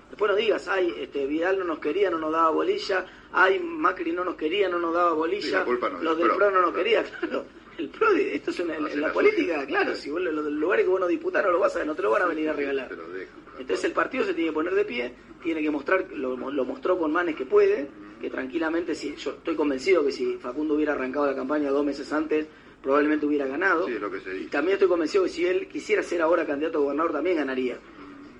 Después 0.09 0.31
no 0.31 0.37
digas, 0.37 0.67
ay, 0.67 0.93
este, 0.99 1.25
Vidal 1.25 1.57
no 1.57 1.65
nos 1.65 1.79
quería, 1.79 2.11
no 2.11 2.19
nos 2.19 2.31
daba 2.31 2.51
bolilla, 2.51 3.05
ay, 3.33 3.59
Macri 3.59 4.11
no 4.11 4.23
nos 4.23 4.35
quería, 4.35 4.69
no 4.69 4.77
nos 4.77 4.93
daba 4.93 5.13
bolilla, 5.13 5.65
los 6.01 6.17
del 6.17 6.29
PRO. 6.29 6.51
no 6.51 6.61
nos 6.61 6.73
querían, 6.73 7.05
claro. 7.19 7.45
El 7.79 7.89
PRO, 7.89 8.11
esto 8.11 8.51
es 8.51 8.59
una, 8.59 8.75
en, 8.77 9.01
la 9.01 9.11
política, 9.11 9.65
claro, 9.65 9.95
si 9.95 10.09
vos 10.11 10.21
los 10.21 10.45
lugares 10.45 10.85
que 10.85 10.89
vos 10.89 10.99
no 10.99 11.07
disputás 11.07 11.43
no 11.43 11.51
lo 11.51 11.59
vas 11.59 11.75
a 11.75 11.85
no 11.85 11.93
te 11.93 12.01
lo 12.03 12.11
van 12.11 12.23
a 12.23 12.25
venir 12.25 12.49
a 12.49 12.53
regalar. 12.53 12.95
Entonces 13.59 13.85
el 13.85 13.91
partido 13.91 14.23
se 14.23 14.33
tiene 14.33 14.51
que 14.51 14.53
poner 14.53 14.75
de 14.75 14.85
pie, 14.85 15.13
tiene 15.41 15.61
que 15.61 15.71
mostrar, 15.71 16.07
lo, 16.11 16.35
lo 16.35 16.65
mostró 16.65 16.97
con 16.97 17.11
Manes 17.11 17.35
que 17.35 17.45
puede, 17.45 17.87
que 18.19 18.29
tranquilamente, 18.29 18.95
si 18.95 19.15
yo 19.15 19.31
estoy 19.31 19.55
convencido 19.55 20.03
que 20.03 20.11
si 20.11 20.37
Facundo 20.37 20.73
hubiera 20.73 20.93
arrancado 20.93 21.27
la 21.27 21.35
campaña 21.35 21.69
dos 21.69 21.85
meses 21.85 22.11
antes, 22.11 22.47
probablemente 22.87 23.25
hubiera 23.25 23.45
ganado. 23.45 23.85
Sí, 23.85 23.99
lo 23.99 24.09
que 24.09 24.21
se 24.21 24.31
dice. 24.31 24.45
Y 24.45 24.47
también 24.47 24.75
estoy 24.75 24.87
convencido 24.87 25.25
que 25.25 25.29
si 25.29 25.45
él 25.45 25.67
quisiera 25.67 26.01
ser 26.01 26.21
ahora 26.21 26.45
candidato 26.45 26.77
a 26.77 26.81
gobernador 26.83 27.11
también 27.11 27.35
ganaría. 27.35 27.77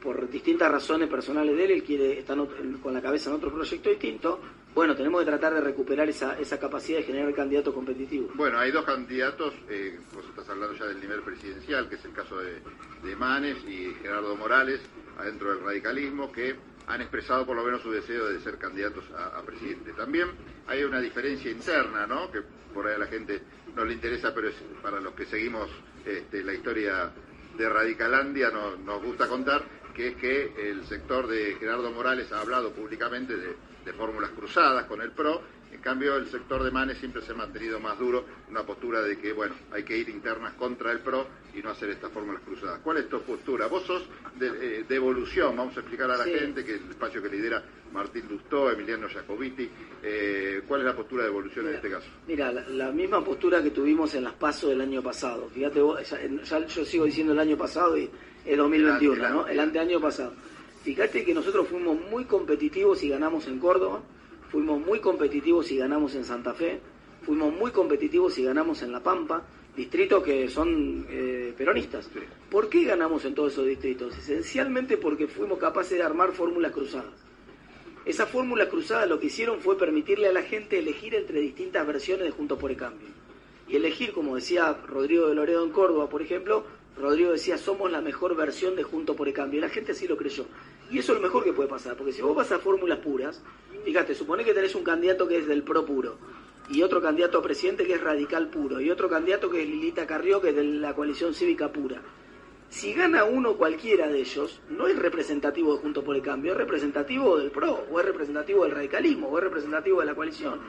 Por 0.01 0.29
distintas 0.29 0.71
razones 0.71 1.09
personales 1.09 1.57
de 1.57 1.65
él, 1.65 1.71
él 1.71 1.83
quiere 1.83 2.19
estar 2.19 2.37
con 2.81 2.93
la 2.93 3.01
cabeza 3.01 3.29
en 3.29 3.35
otro 3.35 3.51
proyecto 3.51 3.89
distinto. 3.89 4.39
Bueno, 4.73 4.95
tenemos 4.95 5.19
que 5.19 5.25
tratar 5.25 5.53
de 5.53 5.59
recuperar 5.59 6.07
esa, 6.07 6.39
esa 6.39 6.57
capacidad 6.57 6.99
de 6.99 7.03
generar 7.03 7.33
candidatos 7.33 7.73
competitivos. 7.73 8.33
Bueno, 8.35 8.57
hay 8.57 8.71
dos 8.71 8.85
candidatos, 8.85 9.53
eh, 9.67 9.99
vos 10.13 10.23
estás 10.29 10.47
hablando 10.47 10.77
ya 10.77 10.85
del 10.85 11.01
nivel 11.01 11.23
presidencial, 11.23 11.89
que 11.89 11.95
es 11.95 12.05
el 12.05 12.13
caso 12.13 12.37
de, 12.37 12.61
de 13.03 13.15
Manes 13.17 13.57
y 13.67 13.93
Gerardo 14.01 14.33
Morales, 14.37 14.79
adentro 15.17 15.49
del 15.49 15.61
radicalismo, 15.61 16.31
que 16.31 16.55
han 16.85 17.01
expresado 17.01 17.45
por 17.45 17.57
lo 17.57 17.65
menos 17.65 17.81
su 17.81 17.91
deseo 17.91 18.27
de 18.27 18.39
ser 18.39 18.57
candidatos 18.57 19.03
a, 19.11 19.37
a 19.37 19.41
presidente. 19.41 19.91
También 19.91 20.29
hay 20.67 20.83
una 20.83 20.99
diferencia 20.99 21.49
interna, 21.51 22.05
¿no? 22.07 22.31
Que 22.31 22.41
por 22.73 22.87
ahí 22.87 22.95
a 22.95 22.99
la 22.99 23.07
gente 23.07 23.41
no 23.75 23.85
le 23.85 23.93
interesa, 23.93 24.33
pero 24.33 24.49
es 24.49 24.55
para 24.81 24.99
los 24.99 25.13
que 25.13 25.25
seguimos 25.25 25.69
este, 26.05 26.43
la 26.43 26.53
historia 26.53 27.11
de 27.57 27.69
Radicalandia 27.69 28.49
no- 28.51 28.75
nos 28.77 29.01
gusta 29.03 29.27
contar, 29.27 29.63
que 29.95 30.09
es 30.09 30.15
que 30.15 30.69
el 30.69 30.85
sector 30.85 31.27
de 31.27 31.55
Gerardo 31.59 31.91
Morales 31.91 32.31
ha 32.31 32.41
hablado 32.41 32.71
públicamente 32.71 33.35
de 33.35 33.93
fórmulas 33.93 34.31
cruzadas 34.31 34.85
con 34.85 35.01
el 35.01 35.11
PRO, 35.11 35.41
en 35.71 35.81
cambio 35.81 36.15
el 36.15 36.27
sector 36.27 36.63
de 36.63 36.71
Manes 36.71 36.97
siempre 36.97 37.21
se 37.21 37.31
ha 37.31 37.35
mantenido 37.35 37.79
más 37.79 37.97
duro, 37.99 38.25
una 38.49 38.63
postura 38.63 39.01
de 39.01 39.17
que, 39.17 39.33
bueno, 39.33 39.55
hay 39.71 39.83
que 39.83 39.97
ir 39.97 40.09
internas 40.09 40.53
contra 40.53 40.91
el 40.91 40.99
PRO 40.99 41.27
y 41.53 41.61
no 41.61 41.69
hacer 41.71 41.89
estas 41.89 42.11
fórmulas 42.11 42.41
cruzadas. 42.43 42.79
¿Cuál 42.83 42.97
es 42.97 43.09
tu 43.09 43.21
postura? 43.21 43.67
Vos 43.67 43.83
sos 43.83 44.03
de, 44.39 44.47
eh, 44.47 44.85
de 44.87 44.95
evolución, 44.95 45.55
vamos 45.55 45.75
a 45.77 45.79
explicar 45.81 46.09
a 46.11 46.17
la 46.17 46.23
Sí. 46.23 46.31
gente 46.33 46.63
que 46.65 46.75
el 46.75 46.89
espacio 46.89 47.21
que 47.21 47.29
lidera 47.29 47.63
Martín 47.93 48.25
Lustó, 48.29 48.69
Emiliano 48.71 49.07
Jacobiti, 49.07 49.69
eh, 50.03 50.61
¿cuál 50.67 50.81
es 50.81 50.85
la 50.87 50.95
postura 50.95 51.23
de 51.23 51.29
evolución 51.29 51.67
en 51.67 51.75
este 51.75 51.89
caso? 51.89 52.07
Mira, 52.27 52.51
la, 52.51 52.67
la 52.67 52.91
misma 52.91 53.23
postura 53.23 53.61
que 53.63 53.71
tuvimos 53.71 54.13
en 54.15 54.23
las 54.25 54.33
PASO 54.33 54.69
del 54.69 54.81
año 54.81 55.01
pasado. 55.01 55.49
Fíjate 55.49 55.81
vos, 55.81 56.09
ya, 56.09 56.19
ya 56.43 56.65
yo 56.67 56.85
sigo 56.85 57.05
diciendo 57.05 57.33
el 57.33 57.39
año 57.39 57.57
pasado 57.57 57.97
y 57.97 58.09
es 58.45 58.57
2021, 58.57 59.13
El 59.15 59.21
ante- 59.25 59.33
¿no? 59.35 59.47
El 59.47 59.59
anteaño 59.59 59.99
pasado. 60.01 60.33
Fíjate 60.83 61.25
que 61.25 61.33
nosotros 61.33 61.67
fuimos 61.67 61.97
muy 62.09 62.25
competitivos 62.25 63.03
y 63.03 63.09
ganamos 63.09 63.47
en 63.47 63.59
Córdoba, 63.59 64.01
fuimos 64.51 64.79
muy 64.79 64.99
competitivos 64.99 65.71
y 65.71 65.77
ganamos 65.77 66.15
en 66.15 66.25
Santa 66.25 66.53
Fe, 66.53 66.79
fuimos 67.23 67.53
muy 67.53 67.71
competitivos 67.71 68.37
y 68.37 68.43
ganamos 68.43 68.81
en 68.81 68.91
La 68.91 69.01
Pampa, 69.01 69.43
distritos 69.75 70.23
que 70.23 70.49
son 70.49 71.05
eh, 71.09 71.53
peronistas. 71.57 72.09
¿Por 72.49 72.69
qué 72.69 72.83
ganamos 72.83 73.25
en 73.25 73.35
todos 73.35 73.53
esos 73.53 73.65
distritos? 73.65 74.17
Esencialmente 74.17 74.97
porque 74.97 75.27
fuimos 75.27 75.59
capaces 75.59 75.97
de 75.97 76.03
armar 76.03 76.31
fórmulas 76.31 76.71
cruzadas. 76.71 77.27
Esa 78.05 78.25
fórmula 78.25 78.69
cruzada 78.69 79.05
lo 79.05 79.19
que 79.19 79.27
hicieron 79.27 79.59
fue 79.59 79.77
permitirle 79.77 80.29
a 80.29 80.31
la 80.31 80.41
gente 80.41 80.79
elegir 80.79 81.13
entre 81.13 81.41
distintas 81.41 81.85
versiones 81.85 82.25
de 82.25 82.31
Juntos 82.31 82.57
por 82.57 82.71
el 82.71 82.77
Cambio. 82.77 83.09
Y 83.67 83.75
elegir, 83.75 84.13
como 84.13 84.35
decía 84.35 84.77
Rodrigo 84.87 85.27
de 85.27 85.35
Loredo 85.35 85.65
en 85.65 85.71
Córdoba, 85.71 86.07
por 86.07 86.21
ejemplo, 86.21 86.63
Rodrigo 86.97 87.31
decía, 87.31 87.57
somos 87.57 87.91
la 87.91 87.99
mejor 87.99 88.35
versión 88.35 88.77
de 88.77 88.83
Juntos 88.83 89.15
por 89.15 89.27
el 89.27 89.33
Cambio. 89.33 89.57
Y 89.57 89.61
la 89.61 89.69
gente 89.69 89.91
así 89.91 90.07
lo 90.07 90.15
creyó. 90.15 90.45
Y 90.89 90.99
eso 90.99 91.13
es 91.13 91.19
lo 91.19 91.23
mejor 91.23 91.43
que 91.43 91.53
puede 91.53 91.69
pasar, 91.69 91.95
porque 91.97 92.13
si 92.13 92.21
vos 92.21 92.35
vas 92.35 92.51
a 92.51 92.59
fórmulas 92.59 92.99
puras, 92.99 93.41
fíjate, 93.83 94.15
supone 94.15 94.45
que 94.45 94.53
tenés 94.53 94.73
un 94.75 94.83
candidato 94.83 95.27
que 95.27 95.37
es 95.37 95.47
del 95.47 95.63
PRO 95.63 95.85
puro, 95.85 96.17
y 96.69 96.81
otro 96.81 97.01
candidato 97.01 97.39
a 97.39 97.41
presidente 97.41 97.85
que 97.85 97.93
es 97.93 98.01
radical 98.01 98.49
puro, 98.49 98.79
y 98.79 98.89
otro 98.89 99.09
candidato 99.09 99.49
que 99.49 99.61
es 99.61 99.67
Lilita 99.67 100.07
Carrió, 100.07 100.41
que 100.41 100.49
es 100.49 100.55
de 100.55 100.63
la 100.63 100.93
coalición 100.93 101.33
cívica 101.33 101.71
pura. 101.71 102.01
Si 102.69 102.93
gana 102.93 103.23
uno 103.23 103.55
cualquiera 103.55 104.07
de 104.07 104.19
ellos, 104.19 104.59
no 104.69 104.87
es 104.87 104.97
representativo 104.97 105.75
de 105.75 105.81
Juntos 105.81 106.03
por 106.03 106.15
el 106.15 106.21
Cambio, 106.21 106.51
es 106.51 106.57
representativo 106.57 107.37
del 107.37 107.51
PRO, 107.51 107.85
o 107.89 107.99
es 107.99 108.05
representativo 108.05 108.63
del 108.63 108.73
radicalismo, 108.73 109.27
o 109.27 109.37
es 109.37 109.43
representativo 109.43 110.01
de 110.01 110.05
la 110.05 110.15
coalición. 110.15 110.59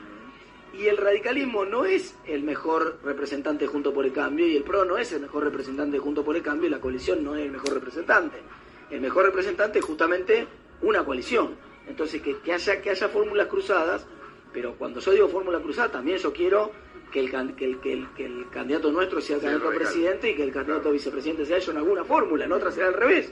Y 0.73 0.85
el 0.85 0.97
radicalismo 0.97 1.65
no 1.65 1.83
es 1.83 2.15
el 2.25 2.43
mejor 2.43 2.99
representante 3.03 3.65
de 3.65 3.71
Juntos 3.71 3.93
por 3.93 4.05
el 4.05 4.13
Cambio, 4.13 4.47
y 4.47 4.55
el 4.55 4.63
PRO 4.63 4.85
no 4.85 4.97
es 4.97 5.11
el 5.11 5.21
mejor 5.21 5.43
representante 5.43 5.97
de 5.97 5.99
Juntos 5.99 6.23
por 6.23 6.35
el 6.35 6.41
Cambio, 6.41 6.67
y 6.67 6.71
la 6.71 6.79
coalición 6.79 7.23
no 7.23 7.35
es 7.35 7.43
el 7.43 7.51
mejor 7.51 7.73
representante. 7.73 8.37
El 8.91 9.01
mejor 9.01 9.25
representante 9.25 9.79
es 9.79 9.85
justamente 9.85 10.47
una 10.81 11.03
coalición. 11.05 11.55
Entonces, 11.87 12.21
que, 12.21 12.37
que 12.39 12.53
haya, 12.53 12.81
que 12.81 12.89
haya 12.91 13.09
fórmulas 13.09 13.47
cruzadas, 13.47 14.05
pero 14.53 14.75
cuando 14.75 14.99
yo 14.99 15.11
digo 15.11 15.27
fórmula 15.29 15.59
cruzada, 15.59 15.91
también 15.91 16.17
yo 16.17 16.31
quiero 16.33 16.71
que 17.11 17.19
el, 17.21 17.31
que 17.55 17.65
el, 17.65 17.79
que 17.79 17.93
el, 17.93 18.07
que 18.15 18.25
el 18.25 18.49
candidato 18.51 18.91
nuestro 18.91 19.19
sea 19.21 19.37
el 19.37 19.41
candidato 19.41 19.69
a 19.69 19.71
presidente 19.91 20.29
y 20.31 20.35
que 20.35 20.43
el 20.43 20.51
candidato 20.51 20.91
vicepresidente 20.91 21.45
sea 21.45 21.57
yo 21.59 21.71
en 21.71 21.77
alguna 21.77 22.03
fórmula, 22.03 22.45
en 22.45 22.51
otra 22.51 22.71
será 22.71 22.87
al 22.87 22.93
revés. 22.93 23.31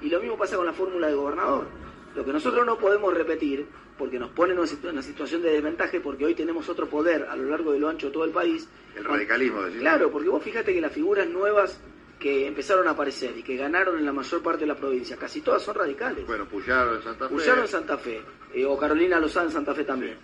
Y 0.00 0.08
lo 0.08 0.20
mismo 0.20 0.38
pasa 0.38 0.56
con 0.56 0.64
la 0.66 0.72
fórmula 0.72 1.08
de 1.08 1.14
gobernador. 1.14 1.66
Lo 2.14 2.24
que 2.24 2.32
nosotros 2.32 2.64
no 2.64 2.78
podemos 2.78 3.12
repetir, 3.14 3.66
porque 3.98 4.18
nos 4.18 4.30
pone 4.30 4.52
en 4.52 4.58
una 4.60 4.68
situ- 4.68 4.88
una 4.90 5.02
situación 5.02 5.42
de 5.42 5.50
desventaja, 5.50 5.98
porque 6.02 6.24
hoy 6.24 6.34
tenemos 6.34 6.68
otro 6.68 6.86
poder 6.88 7.24
a 7.28 7.36
lo 7.36 7.44
largo 7.50 7.72
de 7.72 7.78
lo 7.80 7.88
ancho 7.88 8.06
de 8.06 8.12
todo 8.12 8.24
el 8.24 8.30
país. 8.30 8.68
El 8.96 9.04
radicalismo, 9.04 9.62
decís. 9.62 9.80
Claro, 9.80 10.10
porque 10.10 10.28
vos 10.28 10.42
fíjate 10.42 10.72
que 10.72 10.80
las 10.80 10.92
figuras 10.92 11.28
nuevas 11.28 11.80
que 12.18 12.46
empezaron 12.46 12.86
a 12.88 12.90
aparecer 12.90 13.36
y 13.36 13.42
que 13.42 13.56
ganaron 13.56 13.98
en 13.98 14.04
la 14.04 14.12
mayor 14.12 14.42
parte 14.42 14.60
de 14.60 14.66
la 14.66 14.74
provincia, 14.74 15.16
casi 15.16 15.40
todas 15.40 15.62
son 15.62 15.74
radicales. 15.76 16.26
Bueno, 16.26 16.46
Puyaro 16.46 16.96
en 16.96 17.02
Santa 17.02 17.28
Fe. 17.28 17.34
Puyaro 17.34 17.60
en 17.62 17.68
Santa 17.68 17.98
Fe, 17.98 18.22
eh, 18.54 18.64
o 18.64 18.76
Carolina 18.76 19.20
Lozán 19.20 19.46
en 19.46 19.52
Santa 19.52 19.74
Fe 19.74 19.84
también. 19.84 20.16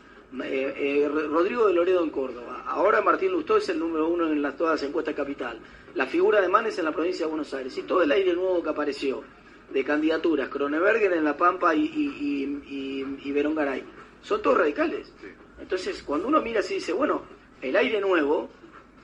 Eh, 0.42 0.74
eh, 1.04 1.09
Ro- 1.09 1.28
Rodrigo 1.28 1.68
de 1.68 1.74
Loredo 1.74 2.02
en 2.02 2.11
Córdoba. 2.11 2.64
Ahora 2.66 3.00
Martín 3.00 3.30
Lustó 3.30 3.57
es 3.59 3.68
el 3.68 3.78
número 3.78 4.09
uno 4.09 4.26
en 4.26 4.42
las, 4.42 4.57
todas 4.57 4.80
las 4.80 4.88
encuestas 4.88 5.14
capital. 5.14 5.61
La 5.94 6.07
figura 6.07 6.40
de 6.40 6.48
Manes 6.48 6.76
en 6.80 6.85
la 6.87 6.90
provincia 6.92 7.26
de 7.26 7.30
Buenos 7.30 7.54
Aires. 7.54 7.78
Y 7.78 7.83
todo 7.83 8.02
el 8.02 8.11
aire 8.11 8.35
nuevo 8.35 8.61
que 8.61 8.70
apareció 8.70 9.22
de 9.70 9.85
candidaturas, 9.85 10.48
Kroneberger 10.48 11.12
en 11.12 11.24
La 11.24 11.37
Pampa 11.37 11.74
y, 11.76 11.83
y, 11.85 12.07
y, 12.20 12.74
y- 12.74 13.28
y 13.28 13.33
Verón 13.33 13.54
Garay, 13.54 13.85
son 14.22 14.42
todos 14.42 14.59
radicales. 14.59 15.12
Sí. 15.20 15.28
Entonces, 15.61 16.02
cuando 16.02 16.26
uno 16.26 16.40
mira 16.42 16.59
así, 16.61 16.74
dice, 16.74 16.92
bueno, 16.92 17.22
el 17.62 17.76
aire 17.76 18.00
nuevo 18.00 18.50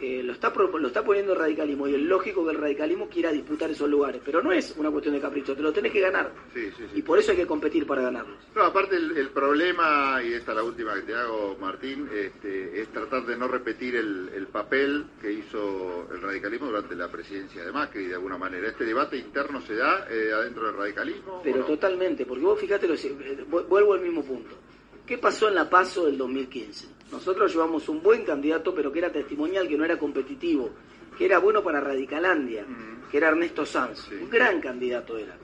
eh, 0.00 0.22
lo, 0.22 0.32
está, 0.32 0.52
lo 0.54 0.86
está 0.88 1.04
poniendo 1.04 1.32
el 1.34 1.38
radicalismo 1.38 1.86
y 1.88 1.94
es 1.94 2.00
lógico 2.00 2.44
que 2.44 2.52
el 2.52 2.58
radicalismo 2.58 3.08
quiera 3.08 3.30
disputar 3.32 3.70
esos 3.70 3.88
lugares, 3.88 4.20
pero 4.24 4.42
no 4.42 4.52
es 4.52 4.74
una 4.76 4.90
cuestión 4.90 5.14
de 5.14 5.20
capricho, 5.20 5.54
te 5.54 5.62
lo 5.62 5.72
tenés 5.72 5.92
que 5.92 6.00
ganar. 6.00 6.30
Sí, 6.54 6.70
sí, 6.76 6.84
sí. 6.92 6.98
Y 6.98 7.02
por 7.02 7.18
eso 7.18 7.32
hay 7.32 7.36
que 7.38 7.46
competir 7.46 7.86
para 7.86 8.02
ganarlos. 8.02 8.36
No, 8.54 8.62
aparte 8.62 8.96
el, 8.96 9.16
el 9.16 9.28
problema, 9.30 10.20
y 10.24 10.32
esta 10.32 10.52
es 10.52 10.56
la 10.56 10.62
última 10.64 10.94
que 10.94 11.02
te 11.02 11.14
hago, 11.14 11.56
Martín, 11.60 12.08
este, 12.14 12.80
es 12.80 12.88
tratar 12.88 13.24
de 13.26 13.36
no 13.36 13.48
repetir 13.48 13.96
el, 13.96 14.30
el 14.34 14.46
papel 14.46 15.04
que 15.20 15.32
hizo 15.32 16.08
el 16.12 16.20
radicalismo 16.22 16.66
durante 16.68 16.94
la 16.94 17.08
presidencia 17.10 17.64
de 17.64 17.72
Macri, 17.72 18.06
de 18.06 18.14
alguna 18.14 18.38
manera. 18.38 18.68
¿Este 18.68 18.84
debate 18.84 19.16
interno 19.16 19.60
se 19.60 19.74
da 19.76 20.06
eh, 20.10 20.32
adentro 20.32 20.66
del 20.66 20.76
radicalismo? 20.76 21.40
Pero 21.44 21.58
no? 21.58 21.64
totalmente, 21.66 22.24
porque 22.26 22.44
vos 22.44 22.58
fíjate, 22.58 22.88
lo, 22.88 22.94
eh, 22.94 23.44
vu- 23.50 23.66
vuelvo 23.68 23.94
al 23.94 24.00
mismo 24.00 24.24
punto. 24.24 24.56
¿Qué 25.10 25.18
pasó 25.18 25.48
en 25.48 25.56
la 25.56 25.68
PASO 25.68 26.06
del 26.06 26.16
2015? 26.16 26.86
Nosotros 27.10 27.52
llevamos 27.52 27.88
un 27.88 28.00
buen 28.00 28.22
candidato, 28.22 28.72
pero 28.72 28.92
que 28.92 29.00
era 29.00 29.10
testimonial, 29.10 29.66
que 29.66 29.76
no 29.76 29.84
era 29.84 29.98
competitivo, 29.98 30.70
que 31.18 31.24
era 31.24 31.40
bueno 31.40 31.64
para 31.64 31.80
Radicalandia, 31.80 32.64
que 33.10 33.16
era 33.16 33.30
Ernesto 33.30 33.66
Sanz. 33.66 34.06
Sí. 34.08 34.14
Un 34.14 34.30
gran 34.30 34.60
candidato 34.60 35.18
era, 35.18 35.36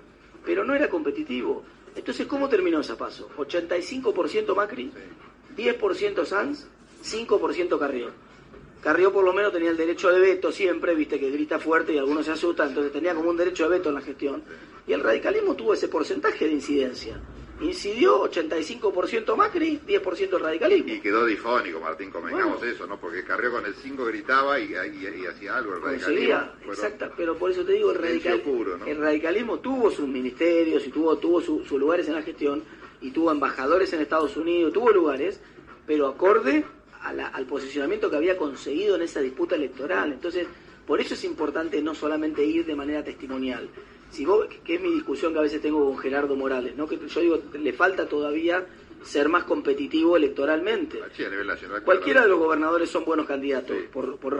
pero 0.44 0.64
no 0.64 0.72
era 0.72 0.88
competitivo. 0.88 1.64
Entonces, 1.96 2.28
¿cómo 2.28 2.48
terminó 2.48 2.78
esa 2.78 2.96
PASO? 2.96 3.28
85% 3.36 4.54
Macri, 4.54 4.92
10% 5.56 6.24
Sanz, 6.24 6.68
5% 7.04 7.76
Carrió. 7.76 8.10
Carrió 8.80 9.12
por 9.12 9.24
lo 9.24 9.32
menos 9.32 9.52
tenía 9.52 9.70
el 9.70 9.76
derecho 9.76 10.10
de 10.10 10.20
veto 10.20 10.52
siempre, 10.52 10.94
viste 10.94 11.18
que 11.18 11.28
grita 11.28 11.58
fuerte 11.58 11.92
y 11.92 11.98
algunos 11.98 12.24
se 12.24 12.30
asustan, 12.30 12.68
entonces 12.68 12.92
tenía 12.92 13.16
como 13.16 13.30
un 13.30 13.36
derecho 13.36 13.64
de 13.64 13.78
veto 13.78 13.88
en 13.88 13.96
la 13.96 14.00
gestión. 14.00 14.44
Y 14.86 14.92
el 14.92 15.00
radicalismo 15.00 15.56
tuvo 15.56 15.74
ese 15.74 15.88
porcentaje 15.88 16.44
de 16.44 16.52
incidencia. 16.52 17.20
Incidió 17.60 18.22
85% 18.30 19.34
Macri, 19.34 19.80
10% 19.86 20.34
el 20.36 20.40
radicalismo. 20.40 20.92
Y 20.92 21.00
quedó 21.00 21.24
difónico, 21.24 21.80
Martín, 21.80 22.10
convengamos 22.10 22.58
Bueno. 22.58 22.72
eso, 22.74 22.86
¿no? 22.86 23.00
Porque 23.00 23.24
Carrió 23.24 23.50
con 23.50 23.64
el 23.64 23.74
5 23.74 24.04
gritaba 24.04 24.60
y, 24.60 24.64
y- 24.74 25.22
y 25.22 25.26
hacía 25.26 25.56
algo 25.56 25.74
el 25.74 25.82
radicalismo. 25.82 26.38
Exacta, 26.68 27.10
pero 27.16 27.34
por 27.36 27.50
eso 27.50 27.64
te 27.64 27.72
digo, 27.72 27.92
el, 27.92 27.98
radical- 27.98 28.40
puro, 28.42 28.76
¿no? 28.76 28.84
el 28.86 28.98
radicalismo 28.98 29.58
tuvo 29.60 29.90
sus 29.90 30.06
ministerios 30.06 30.86
y 30.86 30.90
tuvo, 30.90 31.16
tuvo 31.16 31.40
su- 31.40 31.64
sus 31.64 31.78
lugares 31.80 32.06
en 32.08 32.14
la 32.14 32.22
gestión 32.22 32.62
y 33.00 33.10
tuvo 33.10 33.30
embajadores 33.32 33.90
en 33.94 34.00
Estados 34.02 34.36
Unidos, 34.36 34.72
tuvo 34.74 34.90
lugares, 34.92 35.40
pero 35.86 36.08
acorde 36.08 36.64
a 37.02 37.12
la- 37.14 37.28
al 37.28 37.46
posicionamiento 37.46 38.10
que 38.10 38.16
había 38.16 38.36
conseguido 38.36 38.96
en 38.96 39.02
esa 39.02 39.20
disputa 39.20 39.54
electoral. 39.54 40.12
Entonces, 40.12 40.46
por 40.86 41.00
eso 41.00 41.14
es 41.14 41.24
importante 41.24 41.80
no 41.80 41.94
solamente 41.94 42.44
ir 42.44 42.66
de 42.66 42.74
manera 42.74 43.02
testimonial. 43.02 43.68
Si 44.10 44.24
vos, 44.24 44.46
que 44.64 44.76
es 44.76 44.80
mi 44.80 44.90
discusión 44.90 45.32
que 45.32 45.38
a 45.38 45.42
veces 45.42 45.60
tengo 45.60 45.84
con 45.84 45.98
Gerardo 45.98 46.36
Morales, 46.36 46.76
¿no? 46.76 46.88
que 46.88 46.98
yo 47.06 47.20
digo, 47.20 47.38
le 47.58 47.72
falta 47.72 48.08
todavía 48.08 48.64
ser 49.02 49.28
más 49.28 49.44
competitivo 49.44 50.16
electoralmente. 50.16 51.00
Sí, 51.14 51.24
a 51.24 51.28
nivel 51.30 51.46
nacional. 51.46 51.82
Cualquiera 51.82 52.22
de 52.22 52.28
los 52.28 52.38
gobernadores 52.38 52.88
son 52.90 53.04
buenos 53.04 53.26
candidatos, 53.26 53.76
Sí. 53.76 53.84
por, 53.92 54.16
por 54.18 54.34